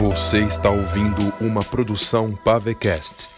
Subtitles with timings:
[0.00, 3.28] Você está ouvindo uma produção Pavecast.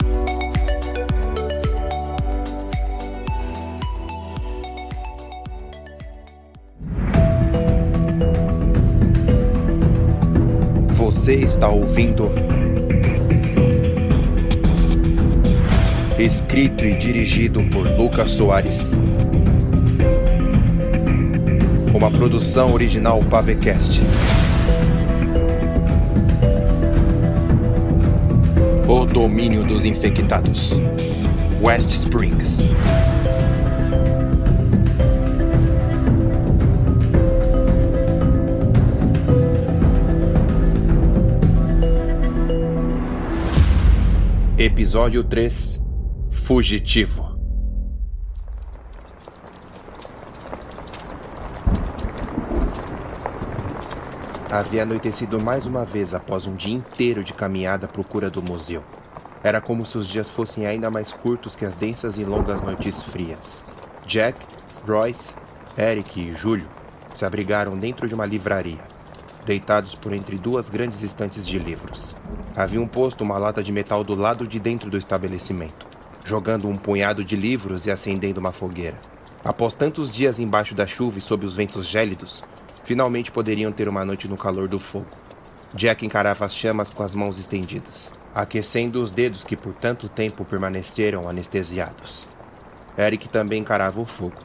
[10.91, 12.31] Você está ouvindo.
[16.17, 18.93] Escrito e dirigido por Lucas Soares.
[21.93, 24.01] Uma produção original Pavecast.
[29.23, 30.73] Domínio dos infectados.
[31.63, 32.59] West Springs.
[44.59, 45.81] Episódio 3
[46.33, 47.39] Fugitivo
[54.51, 58.83] Havia anoitecido mais uma vez após um dia inteiro de caminhada à procura do museu.
[59.45, 63.03] Era como se os dias fossem ainda mais curtos que as densas e longas noites
[63.03, 63.65] frias.
[64.07, 64.41] Jack,
[64.87, 65.35] Royce,
[65.77, 66.67] Eric e Júlio
[67.17, 68.79] se abrigaram dentro de uma livraria,
[69.45, 72.15] deitados por entre duas grandes estantes de livros.
[72.57, 75.87] Haviam posto uma lata de metal do lado de dentro do estabelecimento,
[76.25, 78.99] jogando um punhado de livros e acendendo uma fogueira.
[79.45, 82.45] Após tantos dias embaixo da chuva e sob os ventos gélidos,
[82.85, 85.09] finalmente poderiam ter uma noite no calor do fogo.
[85.75, 90.45] Jack encarava as chamas com as mãos estendidas, aquecendo os dedos que por tanto tempo
[90.45, 92.27] permaneceram anestesiados.
[92.97, 94.37] Eric também encarava o fogo,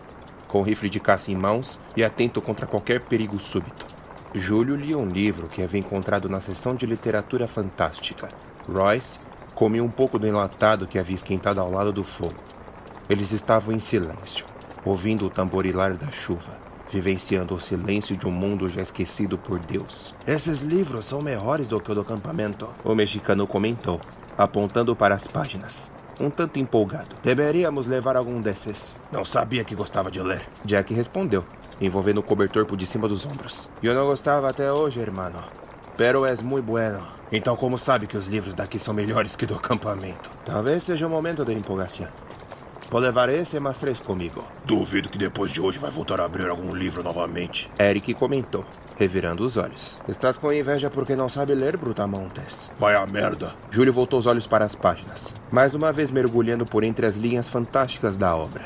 [0.48, 3.86] com o rifle de caça em mãos e atento contra qualquer perigo súbito.
[4.34, 8.30] Júlio lia um livro que havia encontrado na seção de literatura fantástica.
[8.70, 9.20] Royce
[9.54, 12.36] comia um pouco do enlatado que havia esquentado ao lado do fogo.
[13.10, 14.46] Eles estavam em silêncio,
[14.86, 20.16] ouvindo o tamborilar da chuva, vivenciando o silêncio de um mundo já esquecido por Deus.
[20.26, 24.00] Esses livros são melhores do que o do acampamento, o mexicano comentou,
[24.38, 25.92] apontando para as páginas.
[26.20, 27.16] Um tanto empolgado.
[27.24, 28.98] Deveríamos levar algum desses.
[29.12, 30.42] Não sabia que gostava de ler.
[30.66, 31.46] Jack respondeu,
[31.80, 33.70] envolvendo o cobertor por de cima dos ombros.
[33.84, 35.38] Eu não gostava até hoje, hermano.
[35.96, 37.02] Pero es muy bueno.
[37.32, 40.30] Então como sabe que os livros daqui são melhores que do acampamento?
[40.46, 42.08] Talvez seja o momento da empolgação.
[42.90, 44.42] Vou levar esse e mais três comigo.
[44.64, 47.70] Duvido que depois de hoje vai voltar a abrir algum livro novamente.
[47.78, 48.64] Eric comentou,
[48.98, 50.00] revirando os olhos.
[50.08, 52.72] Estás com inveja porque não sabe ler, Brutamontes?
[52.80, 53.54] Vai a merda.
[53.70, 57.50] Júlio voltou os olhos para as páginas, mais uma vez mergulhando por entre as linhas
[57.50, 58.66] fantásticas da obra.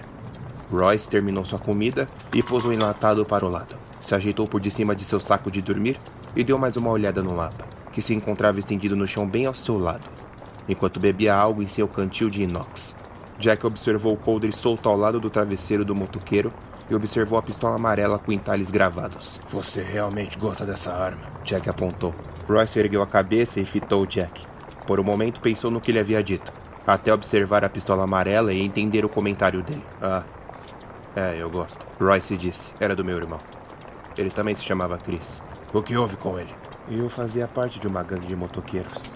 [0.72, 3.76] Royce terminou sua comida e pôs o enlatado para o lado.
[4.02, 5.98] Se ajeitou por de cima de seu saco de dormir
[6.36, 9.56] e deu mais uma olhada no mapa, que se encontrava estendido no chão bem ao
[9.56, 10.08] seu lado,
[10.70, 13.01] enquanto bebia algo em seu cantil de inox.
[13.42, 16.54] Jack observou o coldre solto ao lado do travesseiro do motoqueiro
[16.88, 19.40] e observou a pistola amarela com entalhes gravados.
[19.50, 21.22] Você realmente gosta dessa arma?
[21.44, 22.14] Jack apontou.
[22.48, 24.44] Royce ergueu a cabeça e fitou Jack.
[24.86, 26.54] Por um momento pensou no que ele havia dito,
[26.86, 29.84] até observar a pistola amarela e entender o comentário dele.
[30.00, 30.22] Ah,
[31.16, 31.84] é, eu gosto.
[32.00, 32.72] Royce disse.
[32.80, 33.40] Era do meu irmão.
[34.16, 35.42] Ele também se chamava Chris.
[35.74, 36.54] O que houve com ele?
[36.90, 39.12] Eu fazia parte de uma gangue de motoqueiros.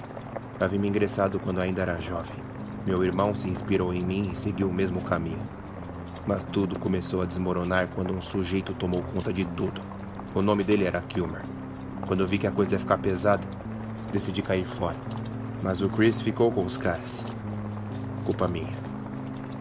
[0.60, 2.45] Havia me ingressado quando ainda era jovem.
[2.86, 5.40] Meu irmão se inspirou em mim e seguiu o mesmo caminho.
[6.28, 9.82] Mas tudo começou a desmoronar quando um sujeito tomou conta de tudo.
[10.36, 11.42] O nome dele era Kilmer.
[12.06, 13.44] Quando eu vi que a coisa ia ficar pesada,
[14.14, 14.98] decidi cair fora.
[15.64, 17.24] Mas o Chris ficou com os caras.
[18.24, 18.72] Culpa minha.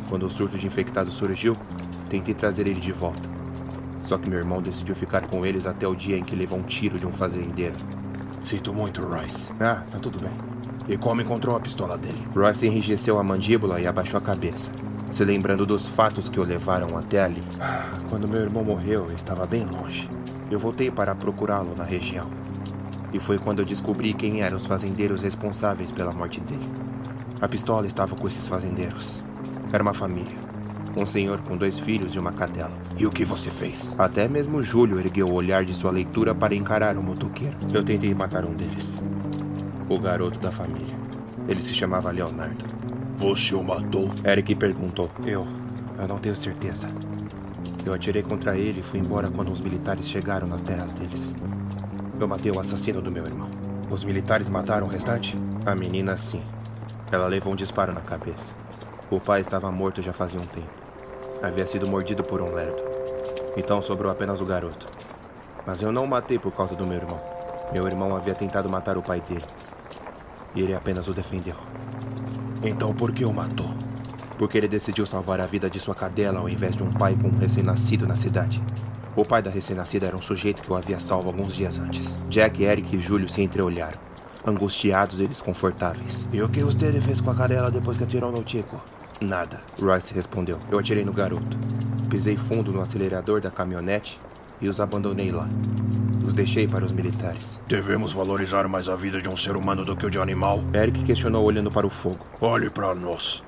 [0.08, 1.56] Quando o surto de infectado surgiu,
[2.10, 3.22] tentei trazer ele de volta.
[4.06, 6.62] Só que meu irmão decidiu ficar com eles até o dia em que levou um
[6.62, 7.74] tiro de um fazendeiro.
[8.44, 9.50] Sinto muito, Royce.
[9.58, 10.53] Ah, tá tudo bem.
[10.86, 12.22] E como encontrou a pistola dele?
[12.34, 14.70] Royce enrijeceu a mandíbula e abaixou a cabeça,
[15.10, 17.42] se lembrando dos fatos que o levaram até ali.
[17.58, 20.08] Ah, quando meu irmão morreu, eu estava bem longe.
[20.50, 22.28] Eu voltei para procurá-lo na região.
[23.14, 26.68] E foi quando eu descobri quem eram os fazendeiros responsáveis pela morte dele.
[27.40, 29.22] A pistola estava com esses fazendeiros.
[29.72, 30.36] Era uma família.
[30.96, 32.76] Um senhor com dois filhos e uma cadela.
[32.98, 33.94] E o que você fez?
[33.98, 37.56] Até mesmo Júlio ergueu o olhar de sua leitura para encarar o motoqueiro.
[37.72, 39.00] Eu tentei matar um deles.
[39.86, 40.96] O garoto da família.
[41.46, 42.64] Ele se chamava Leonardo.
[43.18, 44.10] Você o matou?
[44.24, 45.10] Eric perguntou.
[45.26, 45.46] Eu.
[45.98, 46.88] Eu não tenho certeza.
[47.84, 51.34] Eu atirei contra ele e fui embora quando os militares chegaram nas terras deles.
[52.18, 53.50] Eu matei o assassino do meu irmão.
[53.90, 55.36] Os militares mataram o restante?
[55.66, 56.42] A menina, sim.
[57.12, 58.54] Ela levou um disparo na cabeça.
[59.10, 60.66] O pai estava morto já fazia um tempo.
[61.42, 62.82] Havia sido mordido por um lerdo.
[63.54, 64.86] Então sobrou apenas o garoto.
[65.66, 67.18] Mas eu não o matei por causa do meu irmão.
[67.70, 69.44] Meu irmão havia tentado matar o pai dele.
[70.54, 71.56] E ele apenas o defendeu.
[72.62, 73.70] Então por que o matou?
[74.38, 77.28] Porque ele decidiu salvar a vida de sua cadela ao invés de um pai com
[77.28, 78.60] um recém-nascido na cidade.
[79.16, 82.16] O pai da recém-nascida era um sujeito que o havia salvo alguns dias antes.
[82.28, 83.98] Jack, Eric e Júlio se entreolharam.
[84.46, 86.26] angustiados e desconfortáveis.
[86.32, 88.78] E o que você fez com a cadela depois que atirou no Tico?
[89.20, 90.58] Nada, Royce respondeu.
[90.70, 91.56] Eu atirei no garoto.
[92.10, 94.18] Pisei fundo no acelerador da caminhonete
[94.60, 95.46] e os abandonei lá.
[96.34, 97.60] Os deixei para os militares.
[97.68, 100.64] Devemos valorizar mais a vida de um ser humano do que o de um animal?
[100.74, 102.26] Eric questionou olhando para o fogo.
[102.40, 103.40] Olhe para nós.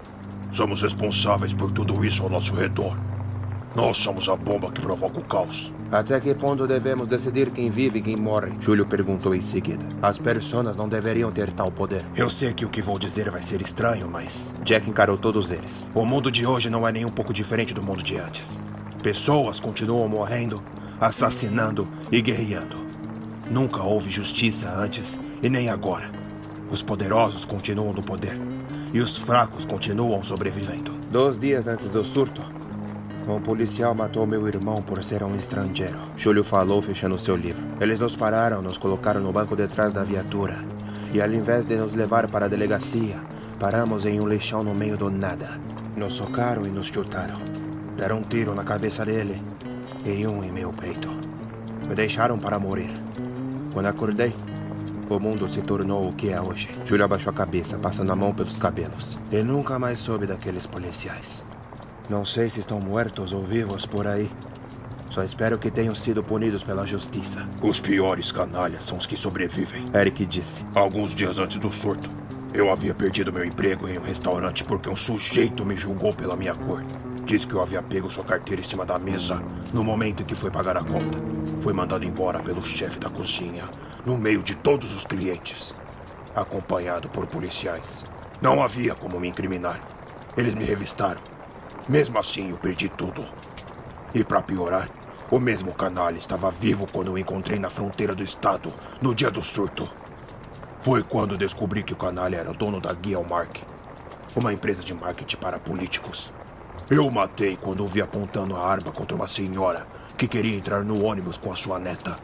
[0.53, 2.97] Somos responsáveis por tudo isso ao nosso redor.
[3.75, 5.73] Nós somos a bomba que provoca o caos.
[5.91, 8.53] Até que ponto devemos decidir quem vive e quem morre?
[8.61, 9.85] Júlio perguntou em seguida.
[10.01, 12.05] As pessoas não deveriam ter tal poder.
[12.15, 14.55] Eu sei que o que vou dizer vai ser estranho, mas.
[14.63, 15.91] Jack encarou todos eles.
[15.93, 18.57] O mundo de hoje não é nem um pouco diferente do mundo de antes.
[19.03, 20.63] Pessoas continuam morrendo,
[21.01, 22.85] assassinando e guerreando.
[23.51, 26.11] Nunca houve justiça antes e nem agora.
[26.71, 28.37] Os poderosos continuam no poder
[28.93, 30.93] e os fracos continuam sobrevivendo.
[31.11, 32.43] Dois dias antes do surto,
[33.29, 35.99] um policial matou meu irmão por ser um estrangeiro.
[36.17, 37.63] Júlio falou, fechando seu livro.
[37.81, 40.59] Eles nos pararam, nos colocaram no banco detrás da viatura.
[41.13, 43.17] E ao invés de nos levar para a delegacia,
[43.59, 45.61] paramos em um lixão no meio do nada.
[45.97, 47.37] Nos socaram e nos chutaram.
[47.97, 49.41] Deram um tiro na cabeça dele
[50.11, 51.11] e um em meu peito.
[51.89, 52.91] Me deixaram para morrer.
[53.73, 54.33] Quando acordei,
[55.09, 56.69] o mundo se tornou o que é hoje.
[56.85, 59.19] Júlio abaixou a cabeça, passando a mão pelos cabelos.
[59.31, 61.45] E nunca mais soube daqueles policiais.
[62.09, 64.31] Não sei se estão mortos ou vivos por aí.
[65.11, 67.47] Só espero que tenham sido punidos pela justiça.
[67.63, 69.85] Os piores canalhas são os que sobrevivem.
[69.95, 70.65] Eric disse.
[70.75, 72.09] Alguns dias antes do surto,
[72.53, 76.55] eu havia perdido meu emprego em um restaurante porque um sujeito me julgou pela minha
[76.55, 76.83] cor.
[77.27, 79.43] Disse que eu havia pego sua carteira em cima da mesa
[79.75, 81.19] no momento em que foi pagar a conta.
[81.61, 83.65] Fui mandado embora pelo chefe da cozinha,
[84.07, 85.75] no meio de todos os clientes,
[86.35, 88.03] acompanhado por policiais.
[88.41, 89.79] Não havia como me incriminar.
[90.37, 91.37] Eles me revistaram
[91.89, 93.25] mesmo assim, eu perdi tudo.
[94.13, 94.89] E para piorar,
[95.31, 99.41] o mesmo canalha estava vivo quando eu encontrei na fronteira do estado, no dia do
[99.41, 99.89] surto.
[100.81, 103.63] Foi quando descobri que o canalha era o dono da Guielmark,
[104.35, 106.33] uma empresa de marketing para políticos.
[106.89, 109.85] Eu matei quando o vi apontando a arma contra uma senhora
[110.17, 112.17] que queria entrar no ônibus com a sua neta.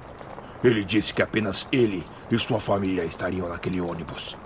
[0.63, 4.37] Ele disse que apenas ele e sua família estariam naquele ônibus.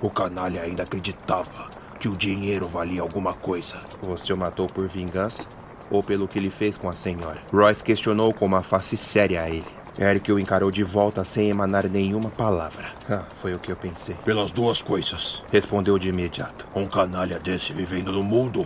[0.00, 1.68] O canalha ainda acreditava
[2.00, 3.76] que o dinheiro valia alguma coisa.
[4.00, 5.44] Você o matou por vingança?
[5.90, 7.42] Ou pelo que ele fez com a senhora?
[7.52, 9.66] Royce questionou com uma face séria a ele.
[9.98, 12.86] Eric o encarou de volta sem emanar nenhuma palavra.
[13.10, 14.14] Ah, foi o que eu pensei.
[14.24, 15.42] Pelas duas coisas.
[15.52, 16.66] Respondeu de imediato.
[16.74, 18.64] Um canalha desse vivendo no mundo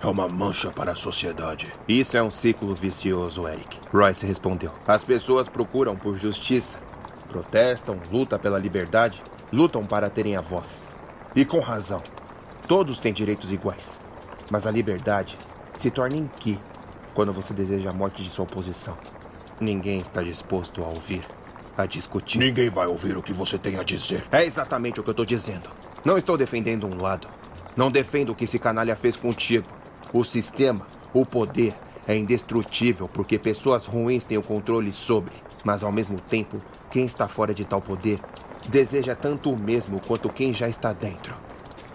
[0.00, 1.72] é uma mancha para a sociedade.
[1.88, 3.78] Isso é um ciclo vicioso, Eric.
[3.92, 4.70] Royce respondeu.
[4.86, 6.78] As pessoas procuram por justiça,
[7.28, 10.82] protestam, lutam pela liberdade, lutam para terem a voz.
[11.34, 12.00] E com razão.
[12.68, 13.98] Todos têm direitos iguais.
[14.50, 15.38] Mas a liberdade
[15.78, 16.58] se torna em que
[17.14, 18.96] quando você deseja a morte de sua oposição?
[19.60, 21.22] Ninguém está disposto a ouvir,
[21.76, 22.38] a discutir.
[22.38, 24.24] Ninguém vai ouvir o que você tem a dizer.
[24.32, 25.70] É exatamente o que eu estou dizendo.
[26.04, 27.28] Não estou defendendo um lado.
[27.76, 29.66] Não defendo o que esse canalha fez contigo.
[30.14, 31.74] O sistema, o poder,
[32.06, 35.32] é indestrutível porque pessoas ruins têm o controle sobre.
[35.64, 36.56] Mas ao mesmo tempo,
[36.88, 38.20] quem está fora de tal poder
[38.68, 41.34] deseja tanto o mesmo quanto quem já está dentro.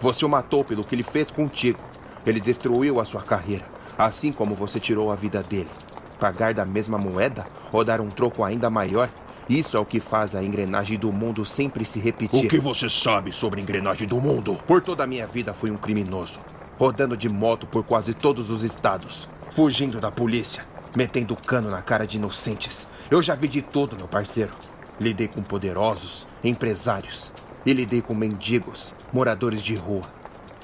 [0.02, 1.78] Você o matou pelo que ele fez contigo.
[2.26, 3.64] Ele destruiu a sua carreira,
[3.96, 5.70] assim como você tirou a vida dele.
[6.18, 9.08] Pagar da mesma moeda ou dar um troco ainda maior?
[9.48, 12.44] Isso é o que faz a engrenagem do mundo sempre se repetir.
[12.44, 14.60] O que você sabe sobre a engrenagem do mundo?
[14.66, 16.38] Por toda a minha vida fui um criminoso,
[16.80, 20.64] rodando de moto por quase todos os estados, fugindo da polícia,
[20.96, 22.88] metendo cano na cara de inocentes.
[23.10, 24.50] Eu já vi de tudo, meu parceiro.
[24.98, 27.30] Lidei com poderosos, empresários,
[27.66, 30.00] e lidei com mendigos, moradores de rua.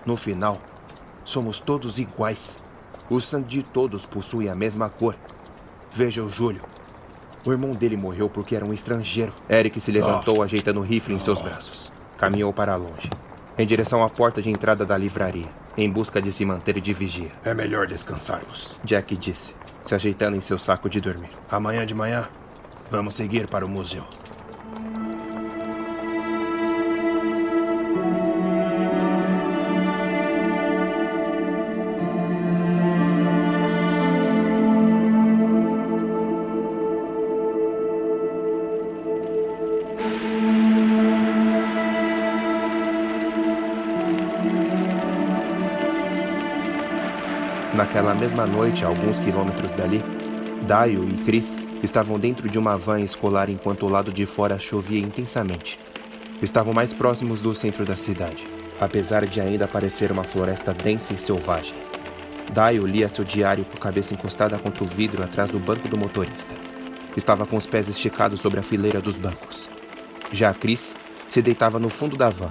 [0.06, 0.58] No final,
[1.22, 2.56] somos todos iguais.
[3.10, 5.14] O sangue de todos possui a mesma cor.
[5.92, 6.62] Veja o Júlio.
[7.44, 9.34] O irmão dele morreu porque era um estrangeiro.
[9.50, 11.92] Eric se levantou, ajeitando o rifle em seus braços.
[12.16, 13.10] Caminhou para longe,
[13.58, 17.30] em direção à porta de entrada da livraria, em busca de se manter de vigia.
[17.44, 21.30] É melhor descansarmos, Jack disse, se ajeitando em seu saco de dormir.
[21.50, 22.28] Amanhã de manhã,
[22.90, 24.04] vamos seguir para o museu.
[48.16, 50.02] Mesma noite, a alguns quilômetros dali,
[50.62, 54.98] Daio e Chris estavam dentro de uma van escolar enquanto o lado de fora chovia
[54.98, 55.78] intensamente.
[56.42, 58.44] Estavam mais próximos do centro da cidade,
[58.80, 61.74] apesar de ainda parecer uma floresta densa e selvagem.
[62.52, 65.98] Daio lia seu diário com a cabeça encostada contra o vidro atrás do banco do
[65.98, 66.54] motorista.
[67.16, 69.68] Estava com os pés esticados sobre a fileira dos bancos.
[70.32, 70.94] Já Chris
[71.28, 72.50] se deitava no fundo da van,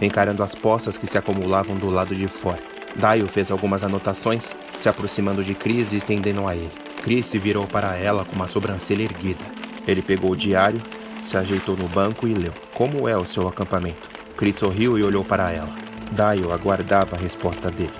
[0.00, 2.62] encarando as poças que se acumulavam do lado de fora.
[2.96, 4.54] Dio fez algumas anotações,
[4.86, 6.70] se aproximando de Chris e estendendo a ele.
[7.02, 9.44] Chris se virou para ela com uma sobrancelha erguida.
[9.84, 10.80] Ele pegou o diário,
[11.24, 12.52] se ajeitou no banco e leu.
[12.72, 14.08] Como é o seu acampamento?
[14.36, 15.74] Chris sorriu e olhou para ela.
[16.12, 17.90] Dio aguardava a resposta dele,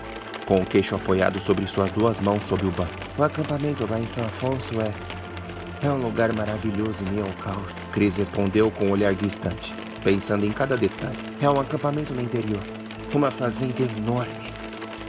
[0.46, 2.94] com o queixo apoiado sobre suas duas mãos sobre o banco.
[3.18, 4.92] O acampamento lá em São Afonso é.
[5.84, 7.72] É um lugar maravilhoso em meio ao caos.
[7.92, 9.74] Chris respondeu com um olhar distante,
[10.04, 11.18] pensando em cada detalhe.
[11.42, 12.62] É um acampamento no interior.
[13.12, 14.52] Uma fazenda enorme,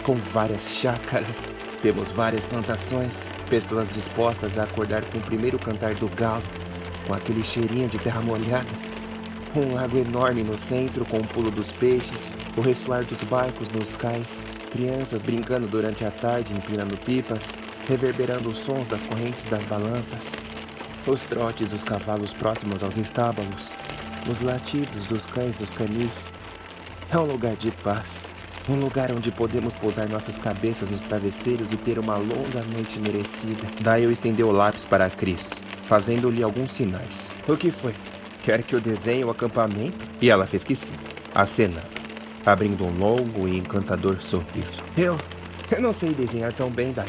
[0.03, 1.51] com várias chácaras.
[1.81, 6.43] Temos várias plantações, pessoas dispostas a acordar com o primeiro cantar do galo,
[7.05, 8.67] com aquele cheirinho de terra molhada.
[9.55, 13.95] Um lago enorme no centro com o pulo dos peixes, o ressoar dos barcos nos
[13.95, 17.55] cais, crianças brincando durante a tarde empinando pipas,
[17.87, 20.31] reverberando os sons das correntes das balanças,
[21.05, 23.71] os trotes dos cavalos próximos aos estábulos,
[24.29, 26.31] os latidos dos cães dos canis.
[27.09, 28.17] É um lugar de paz,
[28.69, 33.67] um lugar onde podemos pousar nossas cabeças nos travesseiros e ter uma longa noite merecida.
[33.81, 35.51] Daí eu estendeu o lápis para a Cris,
[35.85, 37.29] fazendo-lhe alguns sinais.
[37.47, 37.93] O que foi?
[38.43, 40.05] Quer que eu desenhe o acampamento?
[40.21, 40.91] E ela fez que sim,
[41.33, 41.87] acenando,
[42.45, 44.81] abrindo um longo e encantador sorriso.
[44.97, 45.17] Eu.
[45.69, 47.07] Eu não sei desenhar tão bem, Dai.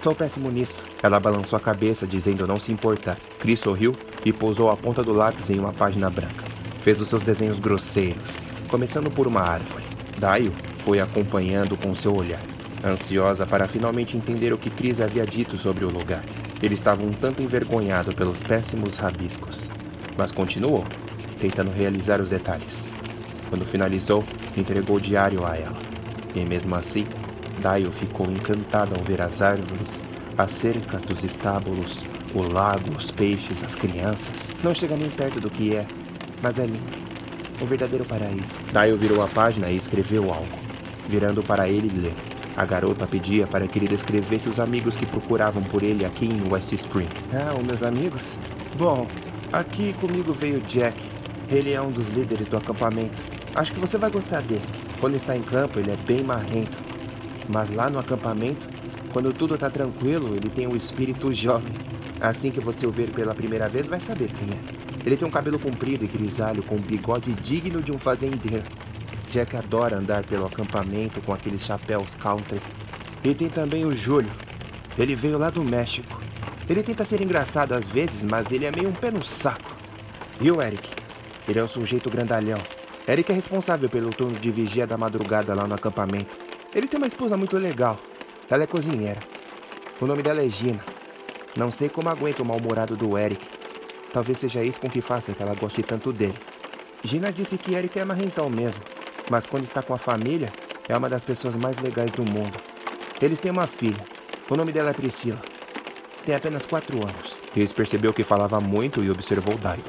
[0.00, 0.82] Sou péssimo nisso.
[1.02, 3.18] Ela balançou a cabeça, dizendo não se importar.
[3.38, 6.44] Chris sorriu e pousou a ponta do lápis em uma página branca.
[6.82, 9.84] Fez os seus desenhos grosseiros, começando por uma árvore.
[10.18, 10.52] Daio
[10.84, 12.42] foi acompanhando com seu olhar,
[12.84, 16.22] ansiosa para finalmente entender o que Chris havia dito sobre o lugar.
[16.62, 19.68] Ele estava um tanto envergonhado pelos péssimos rabiscos,
[20.16, 20.84] mas continuou,
[21.40, 22.84] tentando realizar os detalhes.
[23.48, 24.22] Quando finalizou,
[24.56, 25.78] entregou o diário a ela.
[26.34, 27.06] E mesmo assim,
[27.60, 30.04] Daio ficou encantado ao ver as árvores,
[30.36, 34.52] as cercas dos estábulos, o lago, os peixes, as crianças.
[34.62, 35.86] Não chega nem perto do que é,
[36.42, 37.04] mas é lindo.
[37.62, 38.58] Um verdadeiro paraíso.
[38.72, 40.63] Daio virou a página e escreveu algo.
[41.08, 42.12] Virando para ele, leu.
[42.56, 46.52] A garota pedia para que ele descrevesse os amigos que procuravam por ele aqui em
[46.52, 47.08] West Spring.
[47.32, 48.38] Ah, os meus amigos?
[48.78, 49.08] Bom,
[49.52, 50.96] aqui comigo veio Jack.
[51.48, 53.22] Ele é um dos líderes do acampamento.
[53.54, 54.64] Acho que você vai gostar dele.
[55.00, 56.78] Quando está em campo, ele é bem marrento.
[57.48, 58.68] Mas lá no acampamento,
[59.12, 61.72] quando tudo está tranquilo, ele tem um espírito jovem.
[62.20, 64.84] Assim que você o ver pela primeira vez, vai saber quem é.
[65.04, 68.64] Ele tem um cabelo comprido e grisalho com um bigode digno de um fazendeiro.
[69.34, 72.62] Jack adora andar pelo acampamento com aqueles chapéus country.
[73.24, 74.30] E tem também o Júlio.
[74.96, 76.20] Ele veio lá do México.
[76.70, 79.74] Ele tenta ser engraçado às vezes, mas ele é meio um pé no saco.
[80.40, 80.88] E o Eric?
[81.48, 82.60] Ele é um sujeito grandalhão.
[83.08, 86.38] Eric é responsável pelo turno de vigia da madrugada lá no acampamento.
[86.72, 87.98] Ele tem uma esposa muito legal.
[88.48, 89.18] Ela é cozinheira.
[90.00, 90.84] O nome dela é Gina.
[91.56, 93.44] Não sei como aguenta o mal-humorado do Eric.
[94.12, 96.38] Talvez seja isso com que faça que ela goste tanto dele.
[97.02, 98.80] Gina disse que Eric é marrentão mesmo,
[99.30, 100.52] mas quando está com a família,
[100.88, 102.58] é uma das pessoas mais legais do mundo.
[103.20, 104.04] Eles têm uma filha.
[104.50, 105.40] O nome dela é Priscila.
[106.24, 107.36] Tem apenas quatro anos.
[107.52, 109.84] Chris percebeu que falava muito e observou Dio.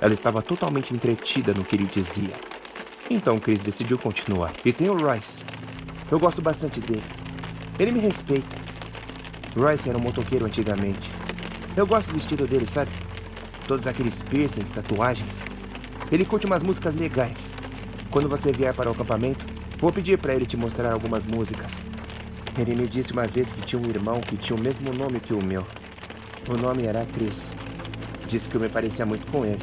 [0.00, 2.34] Ela estava totalmente entretida no que ele dizia.
[3.10, 4.52] Então Chris decidiu continuar.
[4.64, 5.42] E tem o Rice.
[6.10, 7.02] Eu gosto bastante dele.
[7.78, 8.56] Ele me respeita.
[9.56, 11.10] Rice era um motoqueiro antigamente.
[11.76, 12.90] Eu gosto do estilo dele, sabe?
[13.66, 15.42] Todos aqueles piercings, tatuagens.
[16.10, 17.52] Ele curte umas músicas legais.
[18.10, 19.46] Quando você vier para o acampamento,
[19.78, 21.72] vou pedir para ele te mostrar algumas músicas.
[22.58, 25.32] Ele me disse uma vez que tinha um irmão que tinha o mesmo nome que
[25.32, 25.64] o meu.
[26.48, 27.52] O nome era Chris.
[28.26, 29.62] Disse que eu me parecia muito com ele.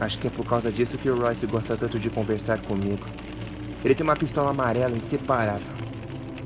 [0.00, 3.06] Acho que é por causa disso que o Royce gosta tanto de conversar comigo.
[3.84, 5.72] Ele tem uma pistola amarela inseparável.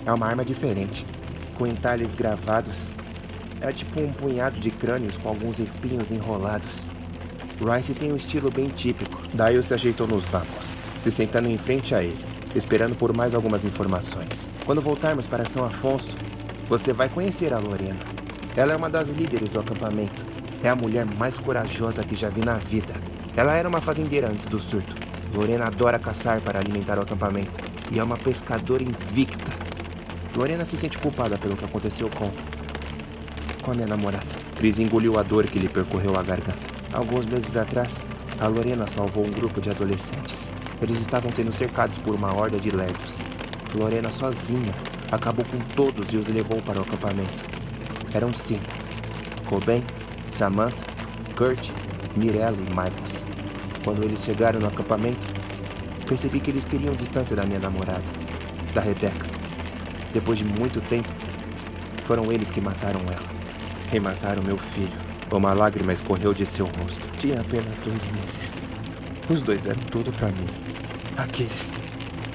[0.05, 1.07] É uma arma diferente,
[1.57, 2.89] com entalhes gravados.
[3.63, 6.87] É tipo um punhado de crânios com alguns espinhos enrolados.
[7.59, 9.23] Rice tem um estilo bem típico.
[9.33, 13.63] Daí se ajeitou nos bancos, se sentando em frente a ele, esperando por mais algumas
[13.63, 14.49] informações.
[14.65, 16.17] Quando voltarmos para São Afonso,
[16.67, 18.01] você vai conhecer a Lorena.
[18.57, 20.25] Ela é uma das líderes do acampamento.
[20.63, 22.95] É a mulher mais corajosa que já vi na vida.
[23.37, 24.95] Ela era uma fazendeira antes do surto.
[25.35, 29.53] Lorena adora caçar para alimentar o acampamento e é uma pescadora invicta.
[30.35, 32.31] Lorena se sente culpada pelo que aconteceu com.
[33.63, 34.25] com a minha namorada.
[34.57, 36.73] Cris engoliu a dor que lhe percorreu a garganta.
[36.95, 38.09] Alguns meses atrás,
[38.41, 40.51] a Lorena salvou um grupo de adolescentes.
[40.83, 43.19] Eles estavam sendo cercados por uma horda de lerdos.
[43.75, 44.75] Lorena, sozinha,
[45.11, 47.45] acabou com todos e os levou para o acampamento.
[48.13, 48.65] Eram cinco:
[49.47, 49.83] Coben,
[50.31, 50.77] Samantha,
[51.37, 51.71] Kurt,
[52.17, 53.25] Mirella e Marcos.
[53.83, 55.27] Quando eles chegaram no acampamento,
[56.07, 58.05] percebi que eles queriam distância da minha namorada,
[58.73, 59.27] da Rebecca.
[60.13, 61.09] Depois de muito tempo,
[62.05, 63.35] foram eles que mataram ela.
[63.93, 65.05] E mataram meu filho.
[65.31, 67.07] Uma lágrima escorreu de seu rosto.
[67.19, 68.61] Tinha apenas dois meses.
[69.29, 70.47] Os dois eram tudo para mim.
[71.17, 71.73] Aqueles.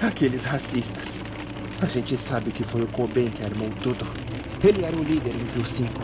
[0.02, 1.20] Aqueles racistas.
[1.82, 4.08] A gente sabe que foi o Cobain que armou tudo.
[4.64, 6.02] Ele era o líder entre os cinco.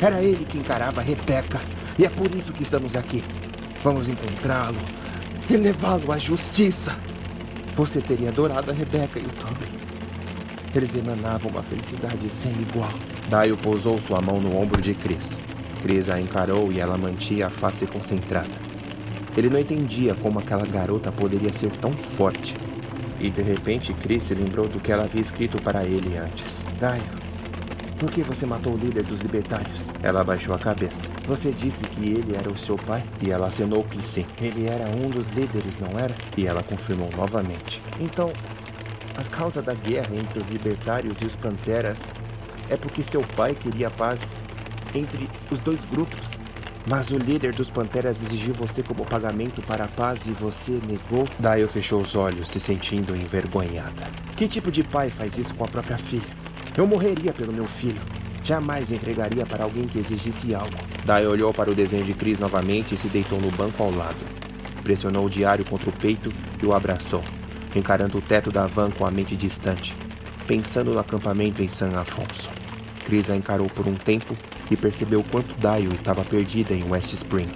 [0.00, 1.60] Era ele que encarava a Rebeca.
[1.96, 3.22] E é por isso que estamos aqui.
[3.84, 4.78] Vamos encontrá-lo
[5.48, 6.96] e levá-lo à justiça.
[7.76, 9.66] Você teria adorado a Rebeca e o Toby.
[10.74, 12.92] Eles emanavam uma felicidade sem igual.
[13.30, 15.38] Daio pousou sua mão no ombro de Chris.
[15.80, 18.71] Chris a encarou e ela mantinha a face concentrada.
[19.36, 22.54] Ele não entendia como aquela garota poderia ser tão forte.
[23.18, 26.64] E de repente, Chris se lembrou do que ela havia escrito para ele antes.
[26.78, 27.02] Daio,
[28.02, 29.90] por que você matou o líder dos libertários?
[30.02, 31.08] Ela abaixou a cabeça.
[31.24, 33.04] Você disse que ele era o seu pai?
[33.22, 34.26] E ela acenou que sim.
[34.40, 36.12] Ele era um dos líderes, não era?
[36.36, 37.80] E ela confirmou novamente.
[38.00, 38.32] Então,
[39.16, 42.12] a causa da guerra entre os libertários e os panteras
[42.68, 44.34] é porque seu pai queria paz
[44.92, 46.41] entre os dois grupos.
[46.86, 51.28] Mas o líder dos Panteras exigiu você como pagamento para a paz e você negou?
[51.38, 54.02] Daio fechou os olhos, se sentindo envergonhada.
[54.36, 56.28] Que tipo de pai faz isso com a própria filha?
[56.76, 58.00] Eu morreria pelo meu filho.
[58.42, 60.76] Jamais entregaria para alguém que exigisse algo.
[61.04, 64.18] Daio olhou para o desenho de Chris novamente e se deitou no banco ao lado.
[64.82, 67.22] Pressionou o diário contra o peito e o abraçou,
[67.76, 69.94] encarando o teto da van com a mente distante,
[70.48, 72.50] pensando no acampamento em San Afonso.
[73.04, 74.36] Chris a encarou por um tempo
[74.72, 77.50] e percebeu quanto Dio estava perdida em West Spring.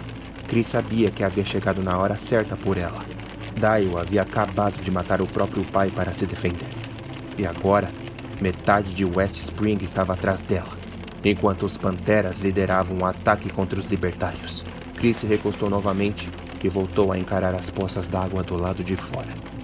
[0.46, 3.02] Chris sabia que havia chegado na hora certa por ela.
[3.54, 6.68] Dio havia acabado de matar o próprio pai para se defender.
[7.38, 7.90] E agora,
[8.40, 10.76] metade de West Spring estava atrás dela,
[11.24, 14.64] enquanto os Panteras lideravam um ataque contra os libertários.
[14.94, 16.28] Chris se recostou novamente
[16.62, 19.55] e voltou a encarar as poças d'água do lado de fora.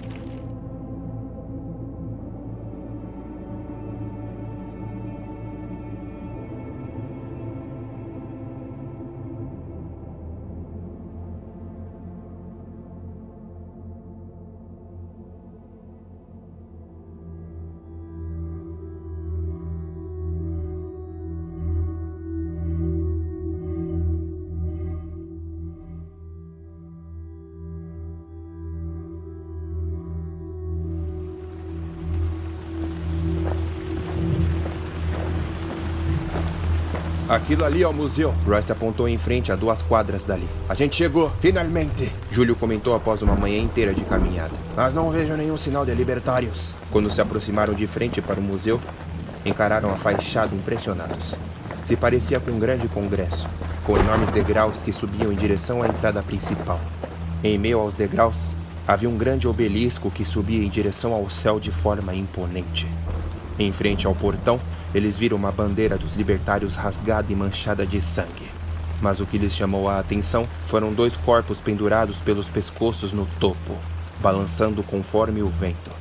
[37.63, 38.35] Aquilo ali é o museu.
[38.45, 40.45] Royce apontou em frente a duas quadras dali.
[40.67, 42.11] A gente chegou, finalmente!
[42.29, 44.51] Júlio comentou após uma manhã inteira de caminhada.
[44.75, 46.73] Mas não vejo nenhum sinal de libertários.
[46.91, 48.81] Quando se aproximaram de frente para o museu,
[49.45, 51.35] encararam a fachada impressionados.
[51.85, 53.47] Se parecia com um grande congresso,
[53.85, 56.81] com enormes degraus que subiam em direção à entrada principal.
[57.41, 58.53] Em meio aos degraus,
[58.85, 62.85] havia um grande obelisco que subia em direção ao céu de forma imponente.
[63.57, 64.59] Em frente ao portão,
[64.93, 68.47] eles viram uma bandeira dos libertários rasgada e manchada de sangue.
[69.01, 73.75] Mas o que lhes chamou a atenção foram dois corpos pendurados pelos pescoços no topo,
[74.21, 75.91] balançando conforme o vento.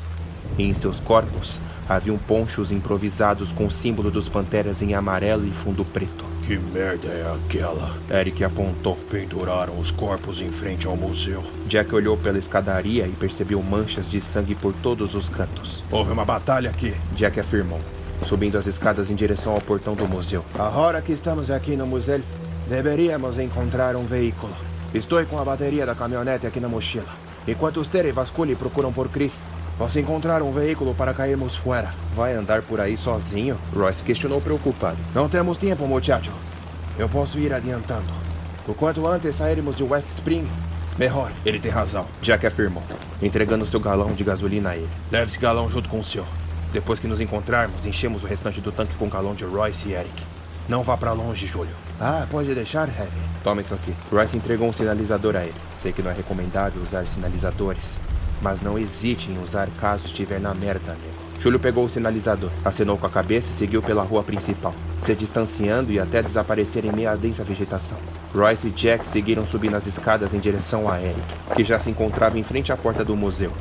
[0.58, 5.50] E em seus corpos haviam ponchos improvisados com o símbolo dos panteras em amarelo e
[5.50, 6.24] fundo preto.
[6.46, 7.96] Que merda é aquela?
[8.10, 8.96] Eric apontou.
[9.10, 11.42] Penduraram os corpos em frente ao museu.
[11.66, 15.84] Jack olhou pela escadaria e percebeu manchas de sangue por todos os cantos.
[15.90, 16.94] Houve uma batalha aqui.
[17.14, 17.80] Jack afirmou
[18.24, 20.44] subindo as escadas em direção ao portão do museu.
[20.58, 22.20] Agora que estamos aqui no museu,
[22.68, 24.52] deveríamos encontrar um veículo.
[24.94, 27.08] Estou com a bateria da caminhonete aqui na mochila.
[27.46, 29.42] Enquanto os Tere vasculham e procuram por Chris,
[29.76, 31.92] posso encontrar um veículo para cairmos fora.
[32.14, 33.58] Vai andar por aí sozinho?
[33.74, 34.98] Royce questionou preocupado.
[35.14, 36.30] Não temos tempo, muchacho.
[36.98, 38.12] Eu posso ir adiantando.
[38.68, 40.46] O quanto antes sairmos de West Spring,
[40.96, 41.32] melhor.
[41.44, 42.06] Ele tem razão.
[42.20, 42.82] Jack afirmou,
[43.20, 44.88] entregando seu galão de gasolina a ele.
[45.10, 46.24] Leve esse galão junto com o seu.
[46.72, 50.24] Depois que nos encontrarmos, enchemos o restante do tanque com galão de Royce e Eric.
[50.66, 51.74] Não vá para longe, Júlio.
[52.00, 53.10] Ah, pode deixar, Heavy.
[53.44, 53.94] Toma isso aqui.
[54.10, 55.54] Royce entregou um sinalizador a ele.
[55.82, 57.98] Sei que não é recomendável usar sinalizadores,
[58.40, 61.22] mas não hesite em usar caso estiver na merda, amigo.
[61.38, 65.92] Júlio pegou o sinalizador, acenou com a cabeça e seguiu pela rua principal, se distanciando
[65.92, 67.98] e até desaparecer em meio à densa vegetação.
[68.32, 71.20] Royce e Jack seguiram subindo as escadas em direção a Eric,
[71.56, 73.52] que já se encontrava em frente à porta do museu.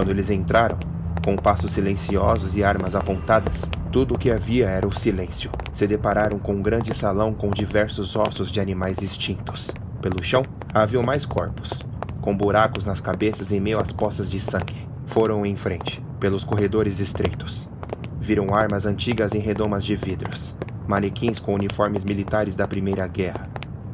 [0.00, 0.78] Quando eles entraram,
[1.22, 5.50] com passos silenciosos e armas apontadas, tudo o que havia era o silêncio.
[5.74, 9.70] Se depararam com um grande salão com diversos ossos de animais extintos.
[10.00, 11.82] Pelo chão, havia mais corpos,
[12.22, 14.88] com buracos nas cabeças em meio às poças de sangue.
[15.04, 17.68] Foram em frente, pelos corredores estreitos.
[18.18, 20.54] Viram armas antigas em redomas de vidros,
[20.88, 23.49] manequins com uniformes militares da Primeira Guerra,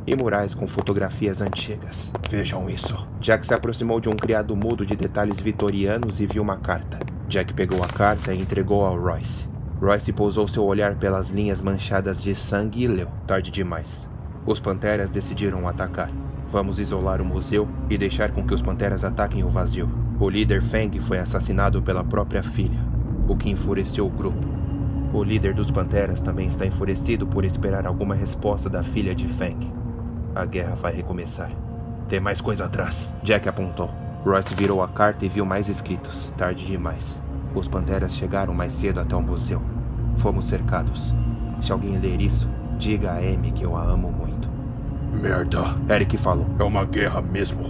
[0.06, 2.12] e murais com fotografias antigas.
[2.30, 3.06] Vejam isso.
[3.20, 6.98] Jack se aproximou de um criado mudo de detalhes vitorianos e viu uma carta.
[7.28, 9.48] Jack pegou a carta e entregou ao Royce.
[9.80, 13.08] Royce pousou seu olhar pelas linhas manchadas de sangue e leu.
[13.26, 14.08] Tarde demais.
[14.46, 16.10] Os Panteras decidiram atacar.
[16.50, 19.90] Vamos isolar o museu e deixar com que os Panteras ataquem o vazio.
[20.20, 22.78] O líder Feng foi assassinado pela própria filha,
[23.28, 24.48] o que enfureceu o grupo.
[25.12, 29.72] O líder dos Panteras também está enfurecido por esperar alguma resposta da filha de Feng.
[30.36, 31.50] A guerra vai recomeçar.
[32.10, 33.14] Tem mais coisa atrás.
[33.22, 33.88] Jack apontou.
[34.22, 36.30] Royce virou a carta e viu mais escritos.
[36.36, 37.22] Tarde demais.
[37.54, 39.62] Os Panteras chegaram mais cedo até o museu.
[40.18, 41.14] Fomos cercados.
[41.58, 44.46] Se alguém ler isso, diga a Amy que eu a amo muito.
[45.10, 45.74] Merda.
[45.88, 46.46] Eric falou.
[46.58, 47.64] É uma guerra mesmo.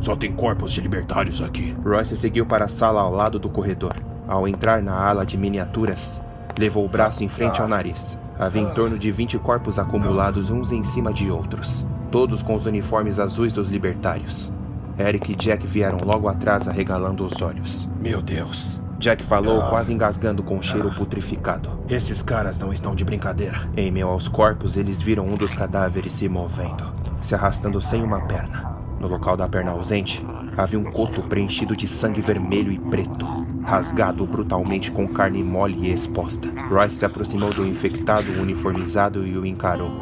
[0.00, 1.76] Só tem corpos de libertários aqui.
[1.84, 3.94] Royce seguiu para a sala ao lado do corredor.
[4.26, 6.22] Ao entrar na ala de miniaturas,
[6.58, 8.18] levou o braço em frente ao nariz.
[8.38, 12.66] Havia em torno de 20 corpos acumulados uns em cima de outros, todos com os
[12.66, 14.52] uniformes azuis dos libertários.
[14.98, 17.88] Eric e Jack vieram logo atrás arregalando os olhos.
[18.00, 18.80] Meu Deus.
[18.98, 21.70] Jack falou, quase engasgando com um cheiro putrificado.
[21.88, 23.68] Esses caras não estão de brincadeira.
[23.76, 26.84] Em meio aos corpos, eles viram um dos cadáveres se movendo,
[27.22, 28.76] se arrastando sem uma perna.
[28.98, 33.24] No local da perna ausente, havia um coto preenchido de sangue vermelho e preto,
[33.62, 36.48] rasgado brutalmente com carne mole e exposta.
[36.68, 39.92] Royce se aproximou do infectado uniformizado e o encarou.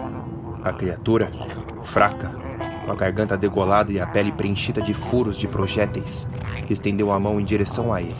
[0.64, 1.30] A criatura,
[1.86, 2.30] fraca,
[2.84, 6.26] com a garganta degolada e a pele preenchida de furos de projéteis,
[6.68, 8.16] estendeu a mão em direção a ele.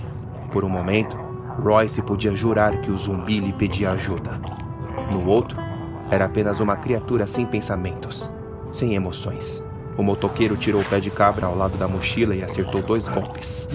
[0.50, 1.16] Por um momento,
[1.62, 4.40] Royce podia jurar que o zumbi lhe pedia ajuda.
[5.11, 5.59] No outro,
[6.11, 8.31] era apenas uma criatura sem pensamentos,
[8.72, 9.62] sem emoções.
[9.96, 13.66] O motoqueiro tirou o pé de cabra ao lado da mochila e acertou dois golpes.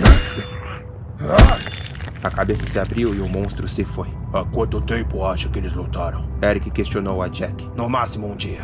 [2.23, 4.07] A cabeça se abriu e o monstro se foi.
[4.31, 6.23] Há quanto tempo acha que eles lutaram?
[6.41, 7.67] Eric questionou a Jack.
[7.75, 8.61] No máximo um dia.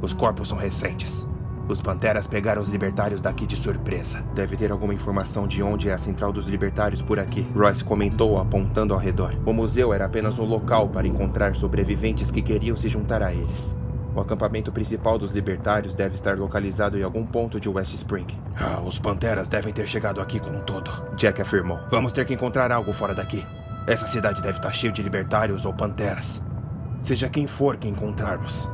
[0.00, 1.26] Os corpos são recentes.
[1.66, 4.22] Os Panteras pegaram os libertários daqui de surpresa.
[4.34, 7.46] Deve ter alguma informação de onde é a central dos libertários por aqui.
[7.54, 9.34] Royce comentou, apontando ao redor.
[9.46, 13.74] O museu era apenas um local para encontrar sobreviventes que queriam se juntar a eles.
[14.14, 18.26] O acampamento principal dos libertários deve estar localizado em algum ponto de West Spring.
[18.56, 20.90] Ah, os Panteras devem ter chegado aqui com tudo.
[21.16, 21.80] Jack afirmou.
[21.90, 23.44] Vamos ter que encontrar algo fora daqui.
[23.86, 26.42] Essa cidade deve estar cheia de libertários ou panteras.
[27.02, 28.68] Seja quem for que encontrarmos,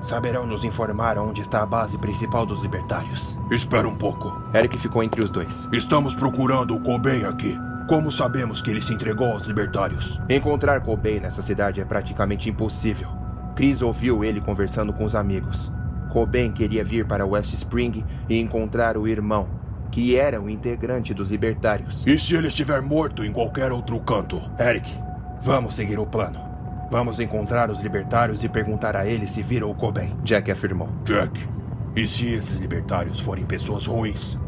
[0.00, 3.36] saberão nos informar onde está a base principal dos libertários.
[3.50, 4.40] Espera um pouco.
[4.54, 5.68] Eric ficou entre os dois.
[5.72, 7.58] Estamos procurando o Cobain aqui.
[7.88, 10.20] Como sabemos que ele se entregou aos libertários?
[10.28, 13.08] Encontrar Cobain nessa cidade é praticamente impossível.
[13.56, 15.72] Chris ouviu ele conversando com os amigos.
[16.10, 19.48] Cobain queria vir para West Spring e encontrar o irmão,
[19.90, 22.06] que era um integrante dos libertários.
[22.06, 24.40] E se ele estiver morto em qualquer outro canto?
[24.58, 24.90] Eric,
[25.42, 26.47] vamos seguir o plano.
[26.90, 30.16] Vamos encontrar os libertários e perguntar a eles se viram o Cobain.
[30.24, 30.88] Jack afirmou.
[31.04, 31.38] Jack,
[31.94, 34.38] e se esses libertários forem pessoas ruins?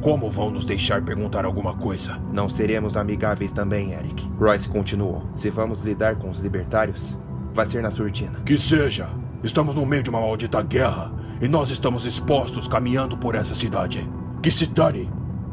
[0.00, 2.18] Como vão nos deixar perguntar alguma coisa?
[2.32, 4.26] Não seremos amigáveis também, Eric.
[4.38, 5.22] Royce continuou.
[5.34, 7.16] Se vamos lidar com os libertários,
[7.52, 8.40] vai ser na surdina.
[8.40, 9.10] Que seja.
[9.44, 14.08] Estamos no meio de uma maldita guerra e nós estamos expostos caminhando por essa cidade.
[14.42, 15.10] Que se dane.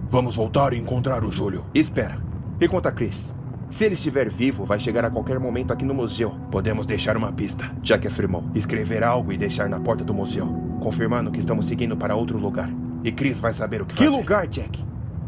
[0.09, 1.65] Vamos voltar e encontrar o Júlio.
[1.73, 2.17] Espera.
[2.61, 3.35] E quanto a Chris?
[3.69, 6.31] Se ele estiver vivo, vai chegar a qualquer momento aqui no museu.
[6.49, 7.69] Podemos deixar uma pista.
[7.83, 8.43] Jack afirmou.
[8.55, 10.47] Escrever algo e deixar na porta do museu,
[10.79, 12.69] confirmando que estamos seguindo para outro lugar.
[13.03, 14.09] E Chris vai saber o que, que fazer.
[14.09, 14.83] Que lugar, Jack?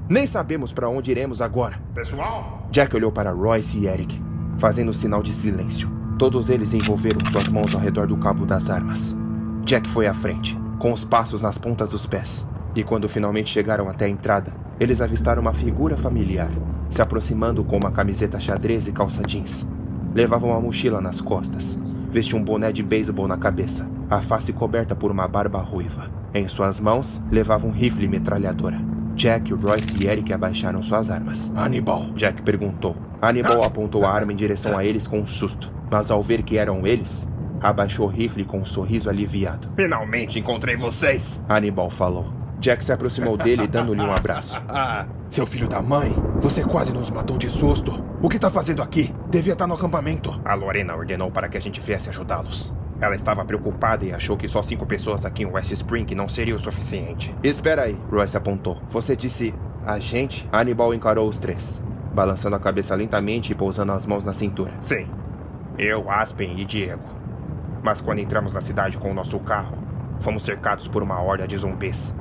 [0.10, 1.80] Nem sabemos para onde iremos agora.
[1.94, 2.68] Pessoal!
[2.72, 4.20] Jack olhou para Royce e Eric,
[4.58, 5.90] fazendo sinal de silêncio.
[6.18, 9.16] Todos eles envolveram suas mãos ao redor do cabo das armas.
[9.64, 12.48] Jack foi à frente, com os passos nas pontas dos pés.
[12.76, 16.50] E quando finalmente chegaram até a entrada, eles avistaram uma figura familiar,
[16.92, 19.66] se aproximando com uma camiseta xadrez e calça jeans.
[20.14, 21.80] Levava uma mochila nas costas,
[22.12, 26.12] vestia um boné de beisebol na cabeça, a face coberta por uma barba ruiva.
[26.34, 28.78] Em suas mãos, levava um rifle metralhadora.
[29.16, 31.52] Jack, Royce e Eric abaixaram suas armas.
[31.56, 32.96] Hannibal, Jack perguntou.
[33.22, 36.58] Hannibal apontou a arma em direção a eles com um susto, mas ao ver que
[36.58, 37.28] eram eles,
[37.62, 39.70] abaixou o rifle com um sorriso aliviado.
[39.76, 41.42] Finalmente encontrei vocês!
[41.48, 42.41] Hannibal falou.
[42.62, 44.62] Jack se aproximou dele, dando-lhe um abraço.
[44.74, 48.04] Ah, seu filho da mãe, você quase nos matou de susto.
[48.22, 49.14] O que está fazendo aqui?
[49.30, 50.40] Devia estar no acampamento.
[50.46, 52.74] A Lorena ordenou para que a gente viesse ajudá-los.
[53.02, 56.56] Ela estava preocupada e achou que só cinco pessoas aqui em West Spring não seria
[56.56, 57.36] o suficiente.
[57.44, 58.82] Espera aí, Royce apontou.
[58.90, 59.54] Você disse
[59.86, 60.48] a gente?
[60.54, 61.82] Hannibal encarou os três,
[62.14, 64.72] balançando a cabeça lentamente e pousando as mãos na cintura.
[64.82, 65.08] Sim,
[65.78, 67.04] eu, Aspen e Diego.
[67.84, 69.78] Mas quando entramos na cidade com o nosso carro,
[70.20, 72.14] fomos cercados por uma horda de zumbis.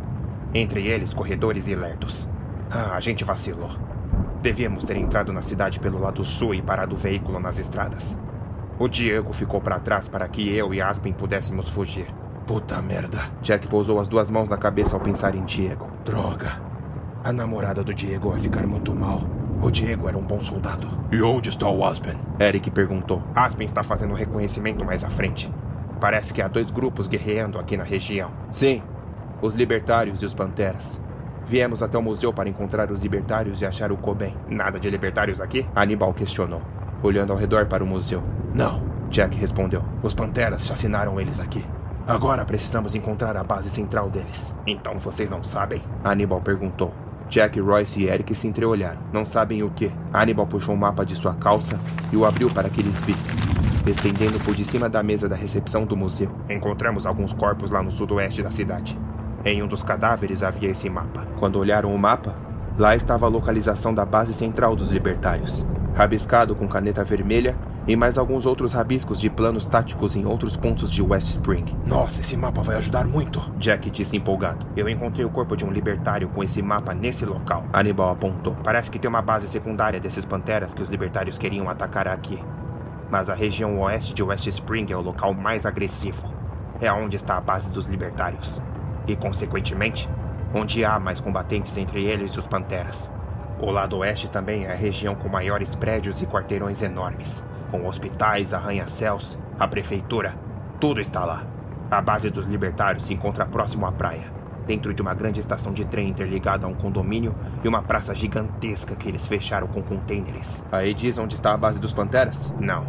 [0.53, 2.29] Entre eles, corredores e lerdos.
[2.71, 3.71] Ah, a gente vacilou.
[4.43, 8.19] Devíamos ter entrado na cidade pelo lado sul e parado o veículo nas estradas.
[8.79, 12.07] O Diego ficou para trás para que eu e Aspen pudéssemos fugir.
[12.47, 13.31] Puta merda.
[13.43, 15.87] Jack pousou as duas mãos na cabeça ao pensar em Diego.
[16.05, 16.61] Droga.
[17.23, 19.21] A namorada do Diego vai ficar muito mal.
[19.63, 20.89] O Diego era um bom soldado.
[21.13, 22.17] E onde está o Aspen?
[22.41, 23.23] Eric perguntou.
[23.35, 25.53] Aspen está fazendo reconhecimento mais à frente.
[26.01, 28.31] Parece que há dois grupos guerreando aqui na região.
[28.51, 28.83] Sim,
[29.43, 31.01] os libertários e os panteras.
[31.47, 34.37] Viemos até o museu para encontrar os libertários e achar o Coben.
[34.49, 35.67] Nada de libertários aqui?
[35.75, 36.63] Aníbal questionou,
[37.03, 38.23] olhando ao redor para o museu.
[38.55, 39.83] Não, Jack respondeu.
[40.03, 41.65] Os panteras chacinaram eles aqui.
[42.07, 44.55] Agora precisamos encontrar a base central deles.
[44.67, 45.83] Então vocês não sabem?
[46.05, 46.93] Aníbal perguntou.
[47.29, 49.01] Jack, Royce e Eric se entreolharam.
[49.13, 49.91] Não sabem o que.
[50.13, 51.79] Aníbal puxou um mapa de sua calça
[52.13, 53.33] e o abriu para que eles vissem,
[53.87, 56.31] estendendo por de cima da mesa da recepção do museu.
[56.49, 58.99] Encontramos alguns corpos lá no sudoeste da cidade.
[59.43, 61.27] Em um dos cadáveres havia esse mapa.
[61.39, 62.35] Quando olharam o mapa,
[62.79, 67.57] lá estava a localização da base central dos libertários, rabiscado com caneta vermelha
[67.89, 71.75] e mais alguns outros rabiscos de planos táticos em outros pontos de West Spring.
[71.87, 74.67] Nossa, esse mapa vai ajudar muito, Jack disse empolgado.
[74.77, 77.65] Eu encontrei o corpo de um libertário com esse mapa nesse local.
[77.73, 78.55] Aníbal apontou.
[78.63, 82.39] Parece que tem uma base secundária desses panteras que os libertários queriam atacar aqui.
[83.11, 86.31] Mas a região oeste de West Spring é o local mais agressivo.
[86.79, 88.61] É onde está a base dos libertários
[89.11, 90.09] e, consequentemente,
[90.55, 93.11] onde há mais combatentes entre eles e os Panteras.
[93.61, 98.55] O lado oeste também é a região com maiores prédios e quarteirões enormes, com hospitais,
[98.55, 100.35] arranha-céus, a prefeitura,
[100.81, 101.45] tudo está lá.
[101.91, 104.33] A base dos libertários se encontra próximo à praia,
[104.67, 108.95] dentro de uma grande estação de trem interligada a um condomínio e uma praça gigantesca
[108.95, 110.65] que eles fecharam com contêineres.
[110.73, 112.53] Aí diz onde está a base dos Panteras?
[112.59, 112.87] Não.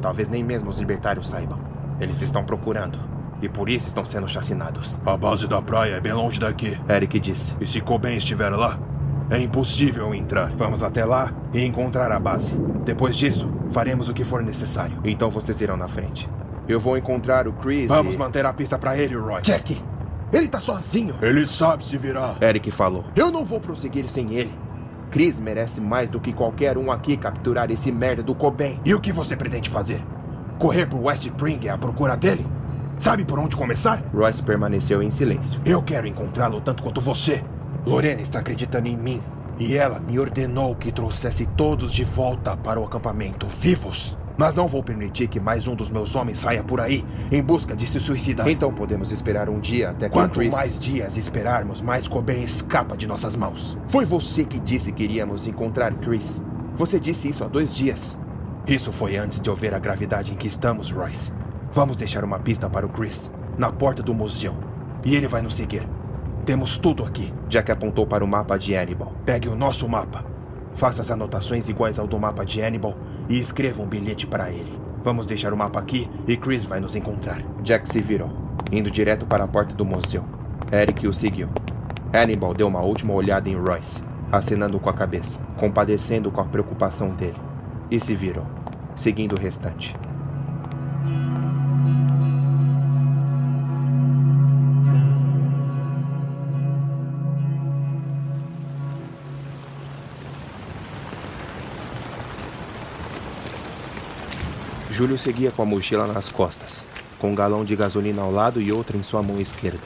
[0.00, 1.58] Talvez nem mesmo os libertários saibam.
[2.00, 2.98] Eles estão procurando
[3.42, 5.00] e por isso estão sendo chacinados.
[5.04, 6.78] A base da praia é bem longe daqui.
[6.88, 7.54] Eric disse.
[7.60, 8.78] E se Coben estiver lá,
[9.30, 10.50] é impossível entrar.
[10.56, 12.54] Vamos até lá e encontrar a base.
[12.84, 14.98] Depois disso, faremos o que for necessário.
[15.04, 16.28] Então vocês irão na frente.
[16.68, 17.88] Eu vou encontrar o Chris.
[17.88, 18.18] Vamos e...
[18.18, 19.42] manter a pista para ele, Roy.
[19.42, 19.80] Jack!
[20.32, 21.14] Ele tá sozinho!
[21.22, 22.36] Ele sabe se virar.
[22.42, 23.04] Eric falou.
[23.14, 24.52] Eu não vou prosseguir sem ele.
[25.10, 28.80] Chris merece mais do que qualquer um aqui capturar esse merda do Coben.
[28.84, 30.02] E o que você pretende fazer?
[30.58, 32.44] Correr pro West Spring à procura dele?
[32.98, 34.02] Sabe por onde começar?
[34.14, 35.60] Royce permaneceu em silêncio.
[35.64, 37.42] Eu quero encontrá-lo tanto quanto você.
[37.84, 39.20] Lorena está acreditando em mim.
[39.58, 44.16] E ela me ordenou que trouxesse todos de volta para o acampamento, vivos.
[44.36, 47.76] Mas não vou permitir que mais um dos meus homens saia por aí em busca
[47.76, 48.48] de se suicidar.
[48.48, 50.52] Então podemos esperar um dia até que Quanto Chris...
[50.52, 53.78] mais dias esperarmos, mais Coben escapa de nossas mãos.
[53.86, 56.42] Foi você que disse que iríamos encontrar Chris.
[56.74, 58.18] Você disse isso há dois dias.
[58.66, 61.30] Isso foi antes de eu ver a gravidade em que estamos, Royce.
[61.74, 64.54] Vamos deixar uma pista para o Chris, na porta do museu.
[65.04, 65.84] E ele vai nos seguir.
[66.44, 67.34] Temos tudo aqui.
[67.48, 69.12] Jack apontou para o mapa de Hannibal.
[69.24, 70.24] Pegue o nosso mapa.
[70.74, 72.96] Faça as anotações iguais ao do mapa de Hannibal
[73.28, 74.78] e escreva um bilhete para ele.
[75.02, 77.42] Vamos deixar o mapa aqui e Chris vai nos encontrar.
[77.60, 78.30] Jack se virou,
[78.70, 80.24] indo direto para a porta do museu.
[80.72, 81.48] Eric o seguiu.
[82.12, 87.16] Hannibal deu uma última olhada em Royce, acenando com a cabeça, compadecendo com a preocupação
[87.16, 87.40] dele,
[87.90, 88.46] e se virou,
[88.94, 89.92] seguindo o restante.
[104.94, 106.84] Júlio seguia com a mochila nas costas,
[107.18, 109.82] com um galão de gasolina ao lado e outra em sua mão esquerda.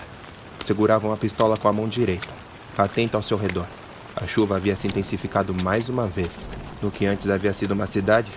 [0.66, 2.28] Segurava uma pistola com a mão direita,
[2.76, 3.64] atento ao seu redor.
[4.14, 6.46] A chuva havia se intensificado mais uma vez.
[6.82, 8.30] No que antes havia sido uma cidade,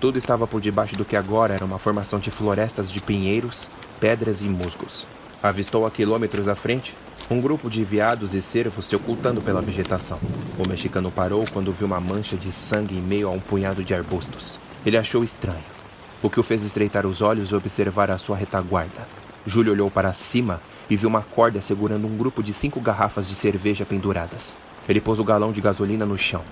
[0.00, 3.68] tudo estava por debaixo do que agora era uma formação de florestas de pinheiros,
[4.00, 5.06] pedras e musgos.
[5.40, 6.92] Avistou a quilômetros à frente
[7.30, 10.18] um grupo de veados e cervos se ocultando pela vegetação.
[10.58, 13.94] O mexicano parou quando viu uma mancha de sangue em meio a um punhado de
[13.94, 14.58] arbustos.
[14.84, 15.75] Ele achou estranho
[16.22, 19.06] o que o fez estreitar os olhos e observar a sua retaguarda.
[19.46, 23.34] Júlio olhou para cima e viu uma corda segurando um grupo de cinco garrafas de
[23.34, 24.56] cerveja penduradas.
[24.88, 26.42] Ele pôs o galão de gasolina no chão,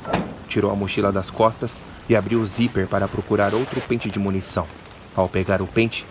[0.48, 4.66] tirou a mochila das costas e abriu o zíper para procurar outro pente de munição.
[5.14, 6.04] Ao pegar o pente,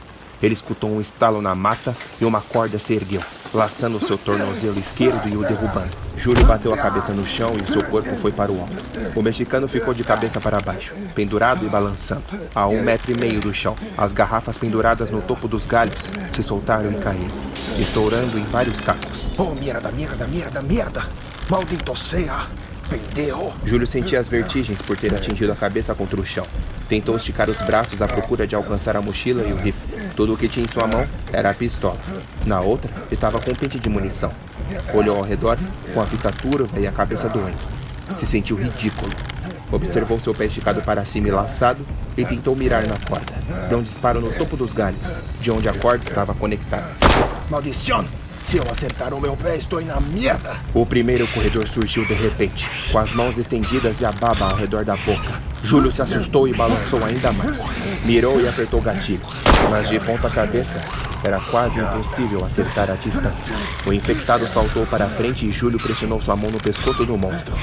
[0.44, 5.28] ele escutou um estalo na mata e uma corda se ergueu, laçando seu tornozelo esquerdo
[5.30, 6.04] e o derrubando.
[6.18, 8.74] Júlio bateu a cabeça no chão e seu corpo foi para o alto.
[9.16, 13.40] O mexicano ficou de cabeça para baixo, pendurado e balançando, a um metro e meio
[13.40, 13.76] do chão.
[13.98, 17.32] As garrafas penduradas no topo dos galhos se soltaram e caíram,
[17.80, 19.32] estourando em vários cacos.
[19.38, 21.04] Oh, merda, merda, merda, merda!
[21.50, 22.48] Maldito seja!
[22.90, 23.54] Pendejo!
[23.66, 26.46] Júlio sentia as vertigens por ter atingido a cabeça contra o chão.
[26.88, 29.93] Tentou esticar os braços à procura de alcançar a mochila e o rifle.
[30.16, 31.98] Tudo o que tinha em sua mão era a pistola.
[32.46, 34.32] Na outra estava com um pente de munição.
[34.94, 35.58] Olhou ao redor
[35.94, 37.58] com a vista turva e a cabeça doendo.
[38.18, 39.12] Se sentiu ridículo.
[39.72, 41.84] Observou seu pé esticado para cima e laçado
[42.16, 43.34] e tentou mirar na corda.
[43.70, 46.92] Deu um disparo no topo dos galhos, de onde a corda estava conectada.
[47.50, 48.06] Maldição!
[48.44, 50.58] Se eu acertar o meu pé, estou na merda!
[50.74, 54.86] O primeiro corredor surgiu de repente, com as mãos estendidas e a baba ao redor
[54.86, 55.53] da boca.
[55.64, 57.62] Júlio se assustou e balançou ainda mais.
[58.04, 59.22] Mirou e apertou o gatilho,
[59.70, 60.82] mas de ponta cabeça
[61.24, 63.56] era quase impossível acertar a distância.
[63.88, 67.54] O infectado saltou para a frente e Júlio pressionou sua mão no pescoço do monstro.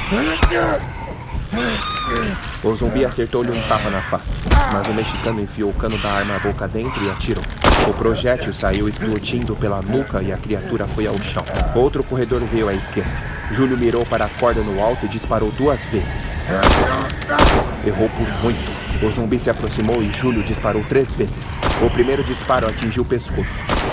[2.63, 6.37] O zumbi acertou-lhe um tapa na face, mas o mexicano enfiou o cano da arma
[6.37, 7.43] à boca dentro e atirou.
[7.89, 11.45] O projétil saiu explodindo pela nuca e a criatura foi ao chão.
[11.75, 13.11] Outro corredor veio à esquerda.
[13.53, 16.37] Júlio mirou para a corda no alto e disparou duas vezes.
[17.87, 18.81] Errou por muito.
[19.05, 21.49] O zumbi se aproximou e Júlio disparou três vezes.
[21.83, 23.49] O primeiro disparo atingiu o pescoço.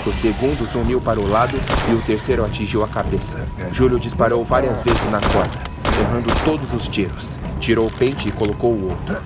[0.06, 3.46] O segundo zuniu para o lado e o terceiro atingiu a cabeça.
[3.72, 5.58] Júlio disparou várias vezes na corda,
[5.98, 7.38] errando todos os tiros.
[7.60, 9.16] Tirou o pente e colocou o outro.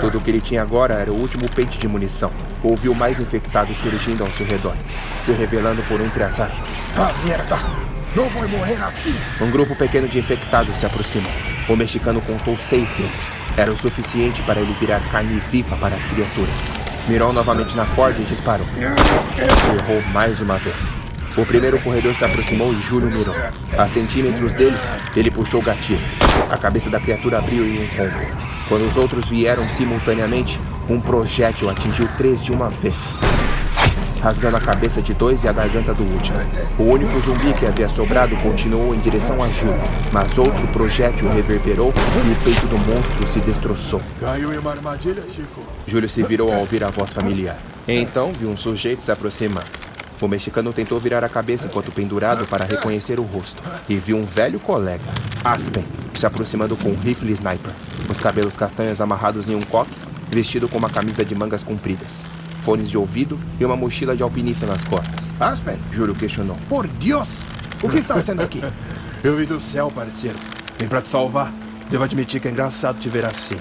[0.00, 2.30] Tudo o que ele tinha agora era o último pente de munição.
[2.62, 4.74] Ouviu mais infectados surgindo ao seu redor,
[5.24, 6.80] se revelando por entre as árvores.
[6.96, 7.58] Ah, merda!
[8.14, 9.14] Não vou morrer assim!
[9.40, 11.30] Um grupo pequeno de infectados se aproximou.
[11.68, 13.38] O mexicano contou seis deles.
[13.56, 16.54] Era o suficiente para ele virar carne viva para as criaturas.
[17.06, 18.66] Mirou novamente na corda e disparou.
[18.78, 20.99] Errou mais uma vez.
[21.36, 23.34] O primeiro corredor se aproximou e Júlio mirou.
[23.78, 24.76] A centímetros dele,
[25.14, 26.00] ele puxou o gatilho.
[26.50, 28.50] A cabeça da criatura abriu em um combo.
[28.68, 32.98] Quando os outros vieram simultaneamente, um projétil atingiu três de uma vez,
[34.20, 36.38] rasgando a cabeça de dois e a garganta do último.
[36.78, 39.80] O único zumbi que havia sobrado continuou em direção a Júlio,
[40.12, 41.92] mas outro projétil reverberou
[42.26, 44.02] e o peito do monstro se destroçou.
[44.20, 45.62] Caiu em uma armadilha, Chico.
[45.86, 47.58] Júlio se virou ao ouvir a voz familiar.
[47.86, 49.64] Então viu um sujeito se aproximar.
[50.20, 54.24] O mexicano tentou virar a cabeça enquanto pendurado para reconhecer o rosto e viu um
[54.24, 55.02] velho colega,
[55.42, 57.72] Aspen, se aproximando com um rifle sniper,
[58.08, 59.90] os cabelos castanhos amarrados em um coque,
[60.28, 62.22] vestido com uma camisa de mangas compridas,
[62.62, 65.26] fones de ouvido e uma mochila de alpinista nas costas.
[65.40, 66.58] Aspen, Júlio questionou.
[66.68, 67.40] por Deus!
[67.82, 68.62] O que está fazendo aqui?
[69.24, 70.38] Eu vim do céu, parceiro.
[70.78, 71.52] Vim pra te salvar.
[71.90, 73.56] Devo admitir que é engraçado te ver assim.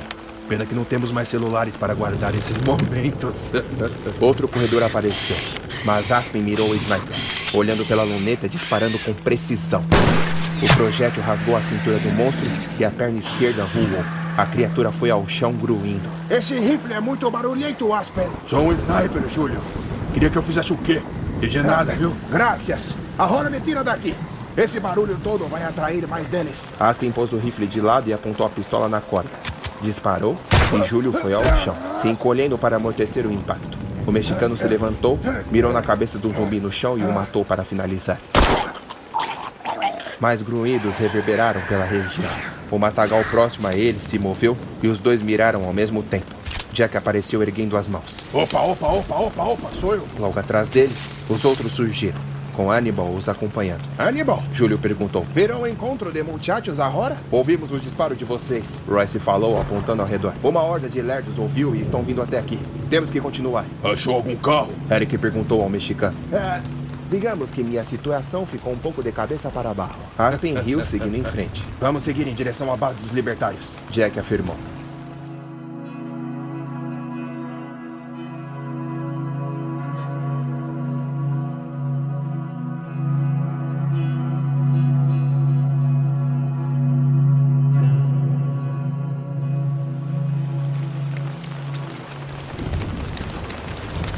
[0.50, 3.36] Pena que não temos mais celulares para guardar esses momentos.
[4.20, 5.38] Outro corredor apareceu,
[5.86, 7.16] mas Aspen mirou o sniper,
[7.54, 9.84] olhando pela luneta disparando com precisão.
[10.62, 14.04] O projétil rasgou a cintura do monstro e a perna esquerda voou.
[14.36, 16.10] A criatura foi ao chão gruindo.
[16.32, 18.28] Esse rifle é muito barulhento, Aspen.
[18.48, 19.62] Sou um sniper, Júlio.
[20.14, 21.00] Queria que eu fizesse o quê?
[21.42, 22.12] De nada, viu?
[22.32, 22.96] Graças.
[23.20, 24.16] Agora me tira daqui.
[24.58, 26.74] Esse barulho todo vai atrair mais deles.
[26.80, 29.30] Aspen pôs o rifle de lado e apontou a pistola na corda.
[29.82, 30.38] Disparou
[30.74, 33.78] e Júlio foi ao chão, se encolhendo para amortecer o impacto.
[34.06, 35.20] O mexicano se levantou,
[35.52, 38.20] mirou na cabeça do zumbi no chão e o matou para finalizar.
[40.20, 42.30] Mais grunhidos reverberaram pela região.
[42.70, 46.40] O matagal próximo a ele se moveu e os dois miraram ao mesmo tempo.
[46.72, 48.18] Jack apareceu erguendo as mãos.
[48.34, 50.08] Opa, opa, opa, opa, opa, sou eu.
[50.20, 52.20] Logo atrás deles, os outros surgiram,
[52.60, 53.86] com Hannibal os acompanhando.
[53.98, 57.16] Hannibal, Júlio perguntou: virão encontro de muchachos agora?
[57.32, 60.34] Ouvimos os disparos de vocês, Royce falou, apontando ao redor.
[60.44, 62.60] Uma horda de lerdos ouviu e estão vindo até aqui.
[62.90, 63.64] Temos que continuar.
[63.82, 64.74] Achou algum carro?
[64.92, 66.18] Eric perguntou ao mexicano.
[66.34, 66.60] É,
[67.10, 69.96] Digamos que minha situação ficou um pouco de cabeça para baixo.
[70.18, 71.64] Aspen riu seguindo em frente.
[71.80, 73.78] vamos seguir em direção à base dos libertários.
[73.90, 74.56] Jack afirmou.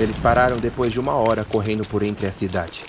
[0.01, 2.81] Eles pararam depois de uma hora correndo por entre a cidade.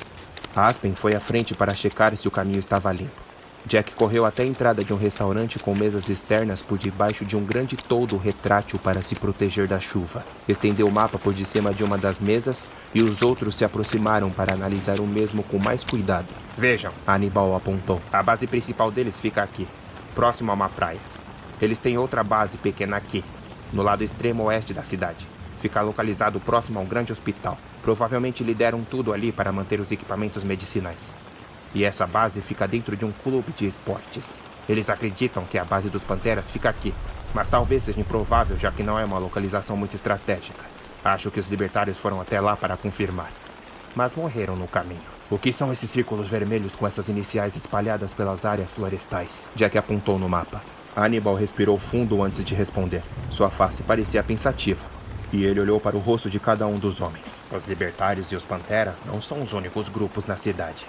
[0.57, 3.21] Aspen foi à frente para checar se o caminho estava limpo.
[3.67, 7.45] Jack correu até a entrada de um restaurante com mesas externas por debaixo de um
[7.45, 10.25] grande toldo retrátil para se proteger da chuva.
[10.49, 14.31] Estendeu o mapa por de cima de uma das mesas e os outros se aproximaram
[14.31, 16.29] para analisar o mesmo com mais cuidado.
[16.57, 18.01] Vejam, Hannibal apontou.
[18.11, 19.69] A base principal deles fica aqui,
[20.15, 20.99] próximo a uma praia.
[21.61, 23.23] Eles têm outra base pequena aqui,
[23.71, 25.27] no lado extremo oeste da cidade.
[25.63, 27.57] Fica localizado próximo a um grande hospital.
[27.83, 31.15] Provavelmente lideram tudo ali para manter os equipamentos medicinais.
[31.73, 34.41] E essa base fica dentro de um clube de esportes.
[34.69, 36.93] Eles acreditam que a base dos Panteras fica aqui,
[37.33, 40.65] mas talvez seja improvável já que não é uma localização muito estratégica.
[41.05, 43.31] Acho que os libertários foram até lá para confirmar.
[43.95, 45.01] Mas morreram no caminho.
[45.31, 49.49] O que são esses círculos vermelhos com essas iniciais espalhadas pelas áreas florestais?
[49.55, 50.61] Jack apontou no mapa.
[50.97, 53.05] Hannibal respirou fundo antes de responder.
[53.31, 55.02] Sua face parecia pensativa.
[55.33, 57.43] E ele olhou para o rosto de cada um dos homens.
[57.51, 60.85] Os libertários e os panteras não são os únicos grupos na cidade.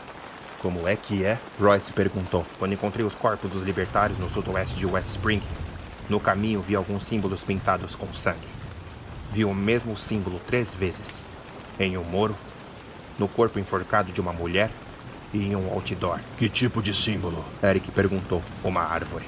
[0.62, 1.40] Como é que é?
[1.60, 2.46] Royce perguntou.
[2.60, 5.42] Quando encontrei os corpos dos libertários no sudoeste de West Spring,
[6.10, 8.48] no caminho vi alguns símbolos pintados com sangue.
[9.32, 11.24] Vi o mesmo símbolo três vezes.
[11.80, 12.36] Em um muro,
[13.18, 14.70] no corpo enforcado de uma mulher
[15.34, 16.20] e em um outdoor.
[16.38, 17.44] Que tipo de símbolo?
[17.64, 18.42] Eric perguntou.
[18.64, 19.26] Uma árvore.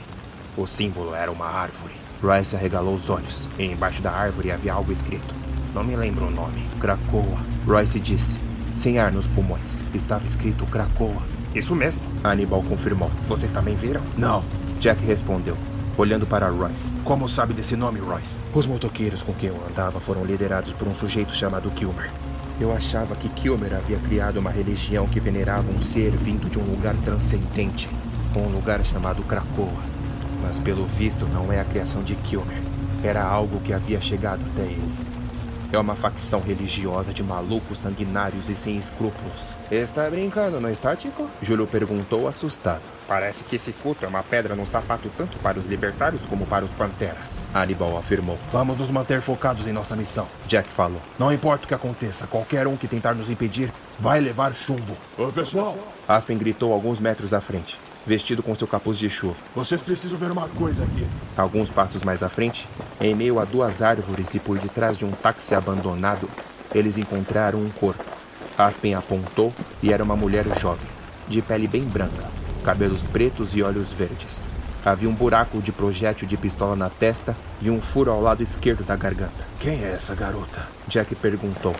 [0.57, 2.04] O símbolo era uma árvore.
[2.21, 3.47] Royce arregalou os olhos.
[3.57, 5.33] E embaixo da árvore havia algo escrito.
[5.73, 6.65] Não me lembro o nome.
[6.79, 7.37] Krakoa.
[7.65, 8.39] Royce disse,
[8.77, 9.81] sem ar nos pulmões.
[9.93, 11.21] Estava escrito Krakoa.
[11.53, 12.01] Isso mesmo.
[12.23, 13.11] Hannibal confirmou.
[13.27, 14.01] Vocês também viram?
[14.17, 14.43] Não.
[14.79, 15.57] Jack respondeu,
[15.97, 16.91] olhando para Royce.
[17.03, 18.43] Como sabe desse nome, Royce?
[18.53, 22.11] Os motoqueiros com quem eu andava foram liderados por um sujeito chamado Kilmer.
[22.59, 26.63] Eu achava que Kilmer havia criado uma religião que venerava um ser vindo de um
[26.63, 27.89] lugar transcendente,
[28.35, 29.94] um lugar chamado Krakoa.
[30.45, 32.61] Mas pelo visto não é a criação de Kilmer.
[33.03, 34.93] Era algo que havia chegado até ele.
[35.73, 39.55] É uma facção religiosa de malucos sanguinários e sem escrúpulos.
[39.71, 41.27] Está brincando, não está, Tico?
[41.41, 42.81] Júlio perguntou, assustado.
[43.07, 46.63] Parece que esse culto é uma pedra no sapato tanto para os libertários como para
[46.63, 47.43] os panteras.
[47.51, 48.37] Hannibal afirmou.
[48.53, 50.27] Vamos nos manter focados em nossa missão.
[50.47, 51.01] Jack falou.
[51.17, 54.95] Não importa o que aconteça, qualquer um que tentar nos impedir vai levar chumbo.
[55.17, 55.75] Ô, pessoal!
[56.07, 59.35] Aspen gritou alguns metros à frente vestido com seu capuz de chuva.
[59.55, 61.05] Vocês precisam ver uma coisa aqui.
[61.35, 62.67] Alguns passos mais à frente,
[63.01, 66.29] em meio a duas árvores e por detrás de um táxi abandonado,
[66.73, 68.03] eles encontraram um corpo.
[68.57, 70.87] Aspen apontou e era uma mulher jovem,
[71.27, 72.23] de pele bem branca,
[72.63, 74.41] cabelos pretos e olhos verdes.
[74.85, 78.83] Havia um buraco de projétil de pistola na testa e um furo ao lado esquerdo
[78.83, 79.45] da garganta.
[79.59, 80.67] Quem é essa garota?
[80.87, 81.75] Jack perguntou,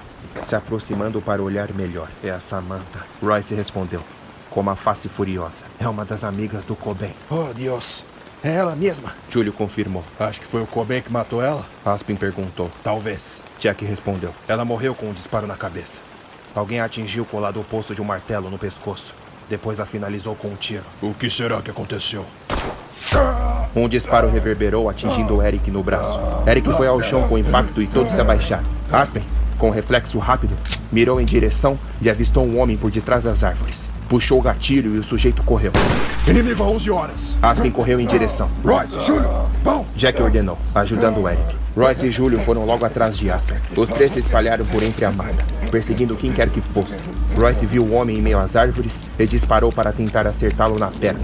[0.45, 2.09] se aproximando para olhar melhor.
[2.23, 3.05] É a Samantha.
[3.21, 4.01] Royce respondeu
[4.55, 5.65] com uma face furiosa.
[5.77, 7.13] É uma das amigas do Coben.
[7.29, 8.05] Oh, Deus.
[8.41, 9.13] É ela mesma.
[9.29, 10.01] Júlio confirmou.
[10.17, 11.65] Acho que foi o Coben que matou ela?
[11.83, 12.71] Aspen perguntou.
[12.81, 13.43] Talvez.
[13.59, 14.33] Jack respondeu.
[14.47, 15.99] Ela morreu com um disparo na cabeça.
[16.55, 19.13] Alguém atingiu com o lado oposto de um martelo no pescoço.
[19.49, 20.85] Depois a finalizou com um tiro.
[21.01, 22.25] O que será que aconteceu?
[23.75, 26.17] Um disparo reverberou, atingindo Eric no braço.
[26.47, 28.63] Eric foi ao chão com impacto e todos se abaixaram.
[28.89, 29.23] Aspen,
[29.57, 30.55] com um reflexo rápido,
[30.93, 33.93] mirou em direção e avistou um homem por detrás das árvores.
[34.07, 35.71] Puxou o gatilho e o sujeito correu.
[36.27, 37.35] Inimigo a 11 horas.
[37.41, 38.49] Aspen correu em direção.
[38.63, 39.29] Royce, Júlio,
[39.63, 39.85] vão!
[39.95, 41.55] Jack ordenou, ajudando o Eric.
[41.75, 43.57] Royce e Júlio foram logo atrás de Aspen.
[43.75, 47.03] Os três se espalharam por entre a mata, perseguindo quem quer que fosse.
[47.35, 51.21] Royce viu o homem em meio às árvores e disparou para tentar acertá-lo na perna.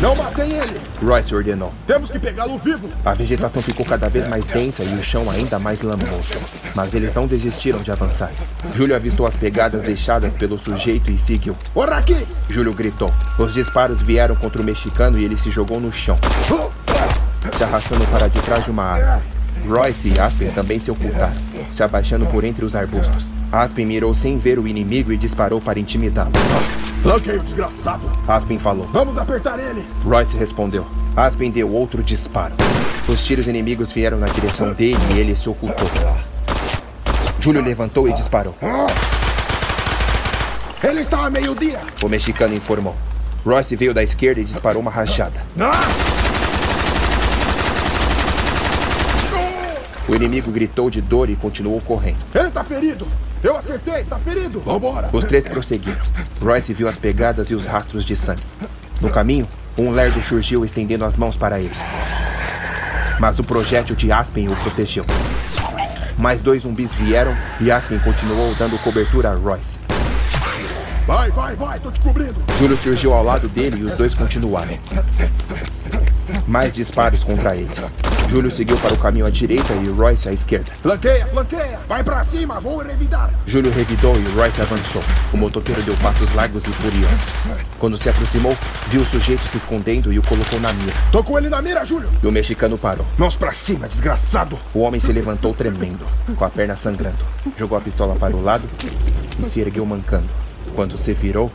[0.00, 0.80] Não matem ele!
[1.02, 1.74] Royce ordenou.
[1.86, 2.88] Temos que pegá-lo vivo!
[3.04, 6.38] A vegetação ficou cada vez mais densa e o chão ainda mais lamoso.
[6.74, 8.30] Mas eles não desistiram de avançar.
[8.74, 11.54] Júlio avistou as pegadas deixadas pelo sujeito e seguiu.
[11.74, 12.26] Ora aqui!
[12.48, 13.12] Júlio gritou.
[13.38, 16.16] Os disparos vieram contra o mexicano e ele se jogou no chão,
[17.54, 19.22] se arrastando para de trás de uma árvore.
[19.68, 21.34] Royce e Aspen também se ocultaram,
[21.74, 23.28] se abaixando por entre os arbustos.
[23.52, 26.32] Aspen mirou sem ver o inimigo e disparou para intimidá-lo.
[27.02, 28.02] Flanqueio, desgraçado!
[28.28, 28.86] Aspen falou.
[28.92, 29.86] Vamos apertar ele!
[30.04, 30.86] Royce respondeu.
[31.16, 32.54] Aspen deu outro disparo.
[33.08, 35.88] Os tiros inimigos vieram na direção dele e ele se ocultou.
[37.40, 38.54] Júlio levantou e disparou.
[40.84, 41.80] Ele está a meio-dia!
[42.02, 42.94] O mexicano informou.
[43.44, 45.40] Royce veio da esquerda e disparou uma rajada.
[50.06, 52.18] O inimigo gritou de dor e continuou correndo.
[52.34, 53.08] Ele está ferido!
[53.42, 54.60] Eu acertei, tá ferido!
[54.60, 55.08] Vambora!
[55.12, 55.98] Os três prosseguiram.
[56.42, 58.42] Royce viu as pegadas e os rastros de sangue.
[59.00, 61.74] No caminho, um lerdo surgiu estendendo as mãos para ele.
[63.18, 65.06] Mas o projétil de Aspen o protegeu.
[66.18, 69.78] Mais dois zumbis vieram e Aspen continuou dando cobertura a Royce.
[71.06, 72.36] Vai, vai, vai, tô te cobrindo!
[72.58, 74.78] Júlio surgiu ao lado dele e os dois continuaram.
[76.46, 77.90] Mais disparos contra eles.
[78.30, 80.70] Júlio seguiu para o caminho à direita e Royce à esquerda.
[80.80, 81.80] Flanqueia, flanqueia!
[81.88, 83.28] Vai pra cima, vou revidar!
[83.44, 85.02] Júlio revidou e Royce avançou.
[85.32, 87.18] O motoqueiro deu passos largos e furiosos.
[87.80, 88.56] Quando se aproximou,
[88.86, 90.94] viu o sujeito se escondendo e o colocou na mira.
[91.10, 92.08] Tô com ele na mira, Júlio!
[92.22, 93.04] E o mexicano parou.
[93.18, 94.56] Mãos pra cima, desgraçado!
[94.72, 96.06] O homem se levantou tremendo,
[96.36, 97.26] com a perna sangrando.
[97.58, 98.64] Jogou a pistola para o lado
[99.40, 100.28] e se ergueu mancando.
[100.76, 101.50] Quando se virou,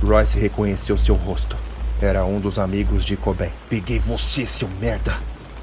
[0.00, 1.56] Royce reconheceu seu rosto.
[2.00, 3.50] Era um dos amigos de Coben.
[3.68, 5.12] Peguei você, seu merda!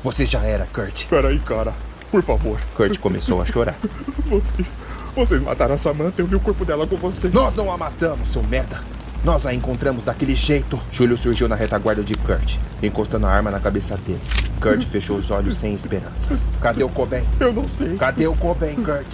[0.08, 1.06] Você já era, Kurt.
[1.08, 1.74] Peraí, cara.
[2.10, 2.58] Por favor.
[2.76, 3.76] Kurt começou a chorar.
[4.26, 4.66] Vocês.
[5.14, 6.22] Vocês mataram a Samantha.
[6.22, 7.34] Eu vi o corpo dela com vocês.
[7.34, 8.80] Nós não a matamos, seu merda.
[9.22, 10.80] Nós a encontramos daquele jeito.
[10.94, 14.22] Júlio surgiu na retaguarda de Kurt, encostando a arma na cabeça dele.
[14.62, 16.46] Kurt fechou os olhos sem esperanças.
[16.62, 17.26] Cadê o Coben?
[17.38, 17.98] Eu não sei.
[17.98, 19.14] Cadê o Coben, Kurt?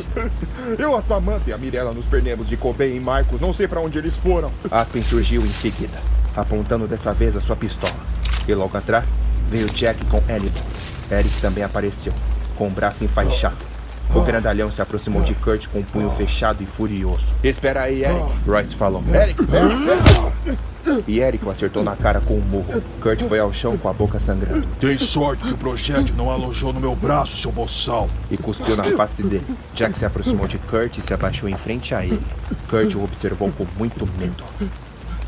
[0.77, 3.41] Eu, a Samantha e a Mirella nos perdemos de Coben e Marcos.
[3.41, 4.51] Não sei para onde eles foram.
[4.69, 5.97] Aspen surgiu em seguida,
[6.35, 7.95] apontando dessa vez a sua pistola.
[8.47, 9.07] E logo atrás
[9.53, 10.63] veio Jack com Hannibal.
[11.11, 12.11] Eric também apareceu,
[12.57, 13.57] com o braço enfaixado.
[14.13, 17.25] O grandalhão se aproximou de Kurt com o punho fechado e furioso.
[17.43, 18.31] Espera aí, Eric.
[18.47, 19.03] Royce falou.
[19.13, 22.81] Eric, Eric, E Eric o acertou na cara com um murro.
[22.99, 24.67] Kurt foi ao chão com a boca sangrando.
[24.79, 28.09] Tem sorte que o projétil não alojou no meu braço, seu boçal.
[28.31, 29.45] E cuspiu na face dele.
[29.75, 32.21] Jack se aproximou de Kurt e se abaixou em frente a ele.
[32.69, 34.43] Kurt o observou com muito medo.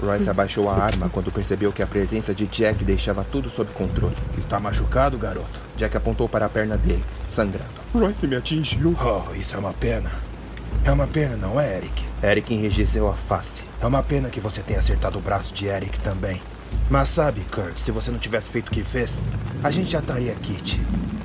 [0.02, 4.16] Royce abaixou a arma quando percebeu que a presença de Jack deixava tudo sob controle.
[4.38, 5.60] Está machucado, garoto?
[5.78, 7.70] Jack apontou para a perna dele, sangrando.
[7.93, 8.96] Royce me atingiu.
[9.02, 10.12] Oh, isso é uma pena.
[10.84, 12.04] É uma pena, não é, Eric?
[12.22, 13.64] Eric enrijeceu a face.
[13.82, 16.41] É uma pena que você tenha acertado o braço de Eric também.
[16.89, 19.24] Mas sabe, Kurt, se você não tivesse feito o que fez,
[19.64, 20.58] a gente já estaria aqui.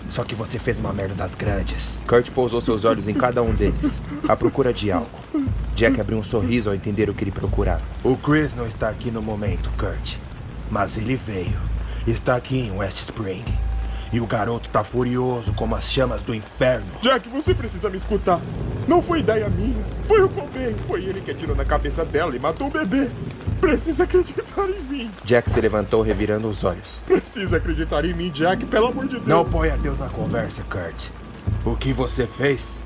[0.08, 2.00] Só que você fez uma merda das grandes.
[2.06, 5.10] Kurt pousou seus olhos em cada um deles, à procura de algo.
[5.80, 7.80] Jack abriu um sorriso ao entender o que ele procurava.
[8.04, 10.16] O Chris não está aqui no momento, Kurt.
[10.70, 11.56] Mas ele veio.
[12.06, 13.42] Está aqui em West Spring.
[14.12, 16.84] E o garoto tá furioso como as chamas do inferno.
[17.00, 18.42] Jack, você precisa me escutar.
[18.86, 19.82] Não foi ideia minha.
[20.06, 20.74] Foi o Cobain.
[20.86, 23.08] Foi ele que atirou na cabeça dela e matou o bebê.
[23.58, 25.10] Precisa acreditar em mim.
[25.24, 27.00] Jack se levantou, revirando os olhos.
[27.06, 29.26] Precisa acreditar em mim, Jack, pelo amor de Deus.
[29.26, 31.08] Não ponha Deus na conversa, Kurt.
[31.64, 32.82] O que você fez,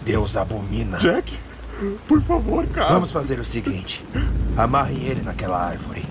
[0.00, 0.96] Deus abomina.
[0.96, 1.38] Jack,
[2.06, 2.92] por favor, cara.
[2.94, 4.04] Vamos fazer o seguinte:
[4.56, 6.04] amarrem ele naquela árvore.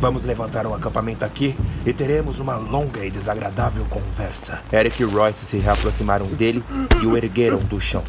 [0.00, 1.56] Vamos levantar um acampamento aqui
[1.86, 4.60] e teremos uma longa e desagradável conversa.
[4.72, 6.62] Eric e Royce se reaproximaram dele
[7.00, 8.02] e o ergueram do chão.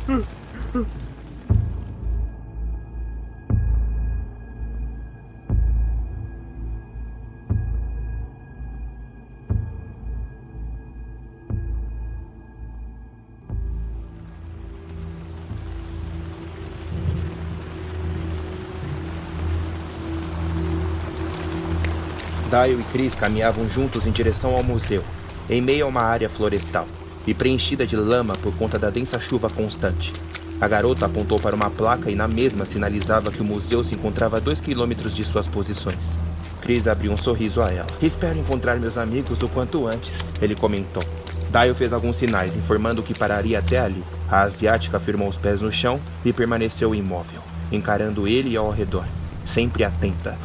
[22.53, 25.03] Dale e Chris caminhavam juntos em direção ao museu,
[25.49, 26.87] em meio a uma área florestal
[27.25, 30.13] e preenchida de lama por conta da densa chuva constante.
[30.61, 34.37] A garota apontou para uma placa e na mesma sinalizava que o museu se encontrava
[34.37, 36.19] a dois quilômetros de suas posições.
[36.61, 37.87] Chris abriu um sorriso a ela.
[37.99, 41.01] Espero encontrar meus amigos o quanto antes, ele comentou.
[41.49, 44.03] Dale fez alguns sinais, informando que pararia até ali.
[44.29, 47.41] A asiática firmou os pés no chão e permaneceu imóvel,
[47.71, 49.05] encarando ele ao redor,
[49.43, 50.37] sempre atenta.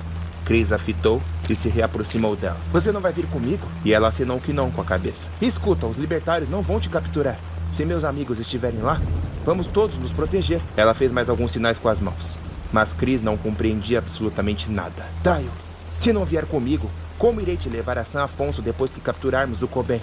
[0.46, 1.20] Chris a fitou
[1.52, 2.58] e se reaproximou dela.
[2.72, 3.66] Você não vai vir comigo?
[3.84, 5.28] E ela assinou que não com a cabeça.
[5.40, 7.38] Escuta, os libertários não vão te capturar.
[7.72, 9.00] Se meus amigos estiverem lá,
[9.44, 10.60] vamos todos nos proteger.
[10.76, 12.38] Ela fez mais alguns sinais com as mãos.
[12.72, 15.06] Mas Chris não compreendia absolutamente nada.
[15.22, 15.50] Dale,
[15.98, 19.68] se não vier comigo, como irei te levar a San Afonso depois que capturarmos o
[19.68, 20.00] Coben?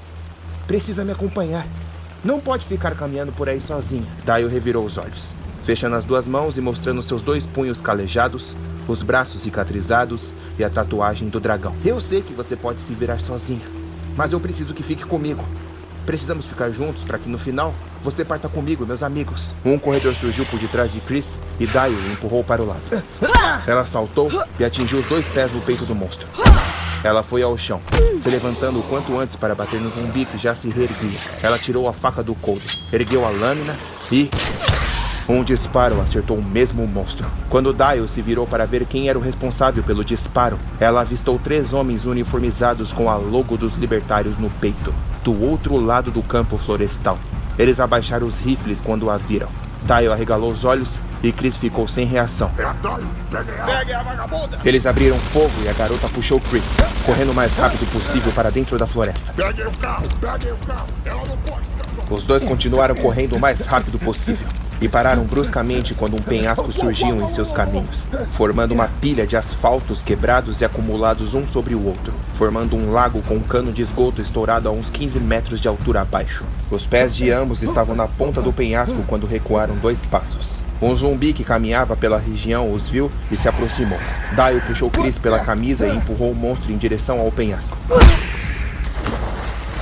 [0.68, 1.66] Precisa me acompanhar.
[2.24, 4.06] Não pode ficar caminhando por aí sozinha.
[4.26, 5.30] Dale revirou os olhos,
[5.66, 8.56] fechando as duas mãos e mostrando seus dois punhos calejados,
[8.88, 11.76] os braços cicatrizados e a tatuagem do dragão.
[11.84, 13.66] Eu sei que você pode se virar sozinha,
[14.16, 15.44] mas eu preciso que fique comigo.
[16.06, 19.56] Precisamos ficar juntos para que no final você parta comigo, meus amigos.
[19.66, 22.84] Um corredor surgiu por detrás de Chris e Dio o empurrou para o lado.
[23.66, 26.28] Ela saltou e atingiu os dois pés no peito do monstro.
[27.04, 27.82] Ela foi ao chão,
[28.20, 31.20] se levantando o quanto antes para bater no zumbi que já se reerguia.
[31.42, 32.64] Ela tirou a faca do couro,
[32.94, 33.76] ergueu a lâmina
[34.12, 34.30] e.
[35.28, 37.26] Um disparo acertou o mesmo monstro.
[37.50, 41.74] Quando Dial se virou para ver quem era o responsável pelo disparo, ela avistou três
[41.74, 47.18] homens uniformizados com a logo dos libertários no peito, do outro lado do campo florestal.
[47.58, 49.48] Eles abaixaram os rifles quando a viram.
[49.84, 52.52] Dial arregalou os olhos e Chris ficou sem reação.
[54.64, 56.66] Eles abriram fogo e a garota puxou Chris,
[57.04, 59.34] correndo o mais rápido possível para dentro da floresta.
[62.12, 64.48] Os dois continuaram correndo o mais rápido possível
[64.82, 70.04] e pararam bruscamente quando um penhasco surgiu em seus caminhos, formando uma pilha de asfaltos
[70.04, 74.22] quebrados e acumulados um sobre o outro, formando um lago com um cano de esgoto
[74.22, 76.44] estourado a uns 15 metros de altura abaixo.
[76.70, 80.62] Os pés de ambos estavam na ponta do penhasco quando recuaram dois passos.
[80.82, 84.00] Um zumbi que caminhava pela região os viu e se aproximou.
[84.32, 87.78] Dio puxou Chris pela camisa e empurrou o monstro em direção ao penhasco.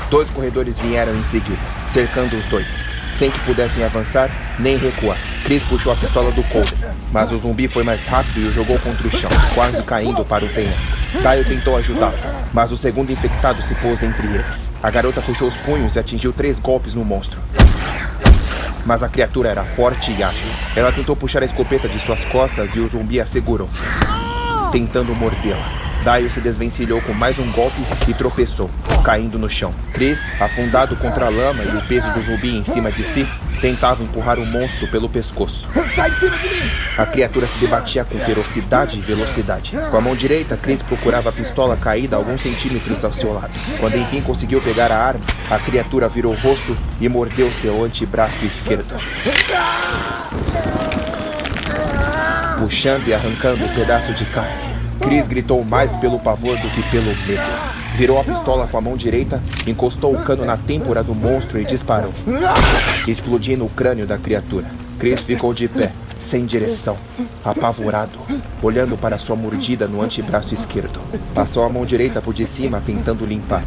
[0.09, 1.57] Dois corredores vieram em seguida,
[1.89, 2.69] cercando os dois,
[3.15, 5.17] sem que pudessem avançar nem recuar.
[5.43, 6.75] Chris puxou a pistola do couro,
[7.11, 10.45] mas o zumbi foi mais rápido e o jogou contra o chão, quase caindo para
[10.45, 10.97] o penhasco.
[11.11, 12.17] Dio tentou ajudá-lo,
[12.53, 14.69] mas o segundo infectado se pôs entre eles.
[14.81, 17.39] A garota puxou os punhos e atingiu três golpes no monstro.
[18.85, 20.47] Mas a criatura era forte e ágil.
[20.75, 23.69] Ela tentou puxar a escopeta de suas costas e o zumbi a segurou,
[24.71, 25.82] tentando mordê-la.
[26.03, 28.69] Dio se desvencilhou com mais um golpe e tropeçou,
[29.05, 29.73] caindo no chão.
[29.93, 33.25] Chris, afundado contra a lama e o peso do zumbi em cima de si,
[33.61, 35.69] tentava empurrar o monstro pelo pescoço.
[35.95, 36.69] Sai de cima de mim!
[36.97, 39.71] A criatura se debatia com ferocidade e velocidade.
[39.89, 43.53] Com a mão direita, Chris procurava a pistola caída a alguns centímetros ao seu lado.
[43.79, 48.43] Quando enfim conseguiu pegar a arma, a criatura virou o rosto e mordeu seu antebraço
[48.43, 48.93] esquerdo.
[52.59, 54.72] Puxando e arrancando um pedaço de carne.
[54.99, 57.41] Chris gritou mais pelo pavor do que pelo medo.
[57.95, 61.65] Virou a pistola com a mão direita, encostou o cano na têmpora do monstro e
[61.65, 62.11] disparou,
[63.07, 64.65] explodindo o crânio da criatura.
[64.97, 66.97] Chris ficou de pé, sem direção,
[67.43, 68.17] apavorado,
[68.61, 70.99] olhando para sua mordida no antebraço esquerdo.
[71.35, 73.63] Passou a mão direita por de cima, tentando limpar.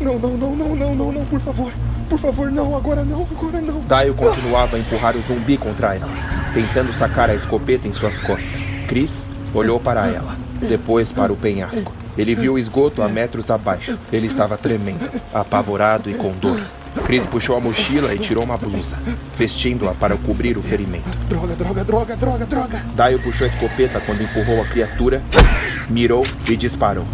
[0.00, 1.72] Não, não, não, não, não, não, não, por favor.
[2.08, 3.80] Por favor, não, agora não, agora não.
[3.80, 6.08] Dio continuava a empurrar o zumbi contra ela,
[6.54, 8.62] tentando sacar a escopeta em suas costas.
[8.88, 11.92] Chris olhou para ela, depois para o penhasco.
[12.16, 13.98] Ele viu o esgoto a metros abaixo.
[14.12, 16.60] Ele estava tremendo, apavorado e com dor.
[17.04, 18.96] Chris puxou a mochila e tirou uma blusa,
[19.38, 21.08] vestindo-a para cobrir o ferimento.
[21.28, 22.82] Droga, droga, droga, droga, droga.
[22.94, 25.22] Dio puxou a escopeta quando empurrou a criatura,
[25.88, 27.06] mirou e disparou.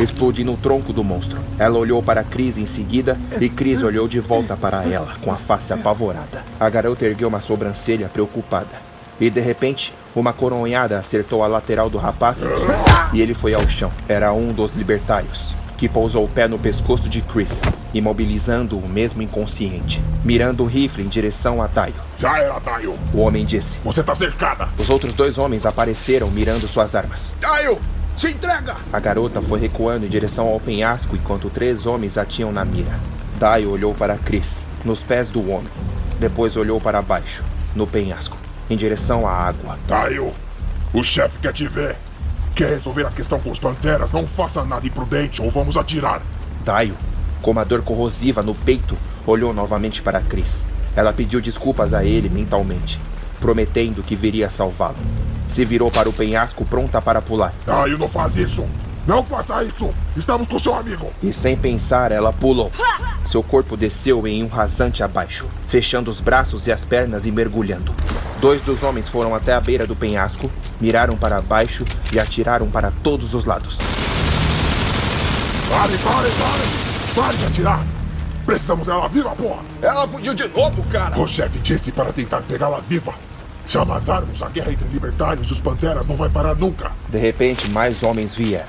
[0.00, 1.38] Explodindo o tronco do monstro.
[1.58, 5.36] Ela olhou para Chris em seguida e Chris olhou de volta para ela, com a
[5.36, 6.44] face apavorada.
[6.60, 8.68] A garota ergueu uma sobrancelha preocupada.
[9.18, 12.38] E de repente, uma coronhada acertou a lateral do rapaz
[13.12, 13.92] e ele foi ao chão.
[14.08, 17.60] Era um dos libertários, que pousou o pé no pescoço de Chris,
[17.92, 21.94] imobilizando-o mesmo inconsciente, mirando o rifle em direção a Tayo.
[22.18, 22.94] Já era, Tayo.
[23.12, 23.78] O homem disse.
[23.84, 24.68] Você tá cercada.
[24.78, 27.34] Os outros dois homens apareceram mirando suas armas.
[27.38, 27.78] Tayo,
[28.16, 28.76] se entrega!
[28.90, 32.98] A garota foi recuando em direção ao penhasco enquanto três homens a tinham na mira.
[33.38, 35.68] Tayo olhou para Chris, nos pés do homem.
[36.18, 37.44] Depois olhou para baixo,
[37.74, 39.78] no penhasco em direção à água.
[39.86, 40.32] Tayo,
[40.92, 41.96] o chefe quer te ver.
[42.54, 44.12] Quer resolver a questão com os panteras?
[44.12, 46.22] Não faça nada imprudente ou vamos atirar.
[46.64, 46.96] Tayo,
[47.42, 48.96] com uma dor corrosiva no peito,
[49.26, 50.64] olhou novamente para Chris.
[50.94, 52.98] Ela pediu desculpas a ele mentalmente,
[53.38, 54.96] prometendo que viria salvá-lo.
[55.48, 57.54] Se virou para o penhasco pronta para pular.
[57.66, 58.66] Tayo, não faz isso!
[59.06, 59.94] Não faça isso!
[60.16, 61.12] Estamos com seu amigo!
[61.22, 62.72] E sem pensar, ela pulou.
[63.30, 67.94] Seu corpo desceu em um rasante abaixo, fechando os braços e as pernas e mergulhando.
[68.40, 70.50] Dois dos homens foram até a beira do penhasco,
[70.80, 73.78] miraram para baixo e atiraram para todos os lados.
[75.68, 77.14] Pare, pare, pare!
[77.14, 77.86] Pare de atirar!
[78.44, 79.62] Precisamos dela viva, porra!
[79.82, 81.18] Ela fugiu de novo, cara!
[81.18, 83.14] O chefe disse para tentar pegá-la viva.
[83.66, 86.92] Se a matarmos, a guerra entre libertários e os panteras não vai parar nunca.
[87.08, 88.66] De repente, mais homens vieram,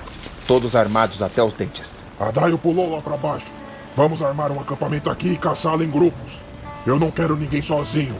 [0.47, 1.95] todos armados até os dentes.
[2.19, 3.51] A Daio pulou lá para baixo.
[3.95, 6.39] Vamos armar um acampamento aqui e caçá-la em grupos.
[6.85, 8.15] Eu não quero ninguém sozinho.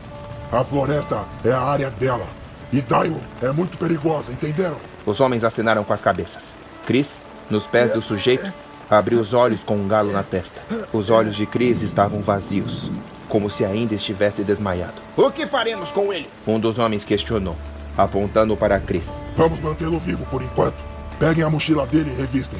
[0.51, 2.27] A floresta é a área dela.
[2.71, 4.75] E Daio é muito perigosa, entenderam?
[5.05, 6.53] Os homens acenaram com as cabeças.
[6.85, 8.51] Chris, nos pés do sujeito,
[8.89, 10.61] abriu os olhos com um galo na testa.
[10.91, 12.91] Os olhos de Chris estavam vazios,
[13.29, 15.01] como se ainda estivesse desmaiado.
[15.15, 16.29] O que faremos com ele?
[16.45, 17.55] Um dos homens questionou,
[17.97, 19.23] apontando para Chris.
[19.37, 20.96] Vamos mantê-lo vivo por enquanto.
[21.19, 22.59] Peguem a mochila dele e revistem.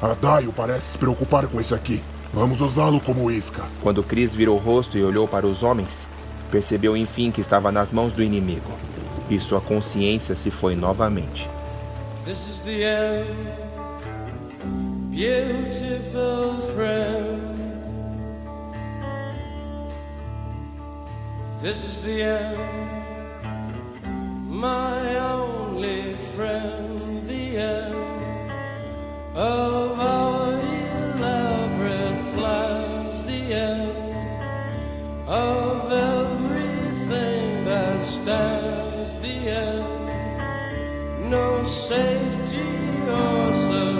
[0.00, 2.02] A Daio parece se preocupar com esse aqui.
[2.32, 3.64] Vamos usá-lo como isca.
[3.82, 6.06] Quando Chris virou o rosto e olhou para os homens,
[6.50, 8.70] percebeu enfim que estava nas mãos do inimigo.
[9.30, 11.48] E sua consciência se foi novamente.
[12.24, 13.26] This is the end,
[15.10, 17.56] beautiful friend.
[21.62, 22.58] This is the end,
[24.48, 26.97] my only friend,
[27.60, 27.98] of
[29.98, 34.16] our elaborate plans, the end
[35.28, 41.30] of everything that stands, the end.
[41.30, 42.68] No safety
[43.10, 43.97] or surprise,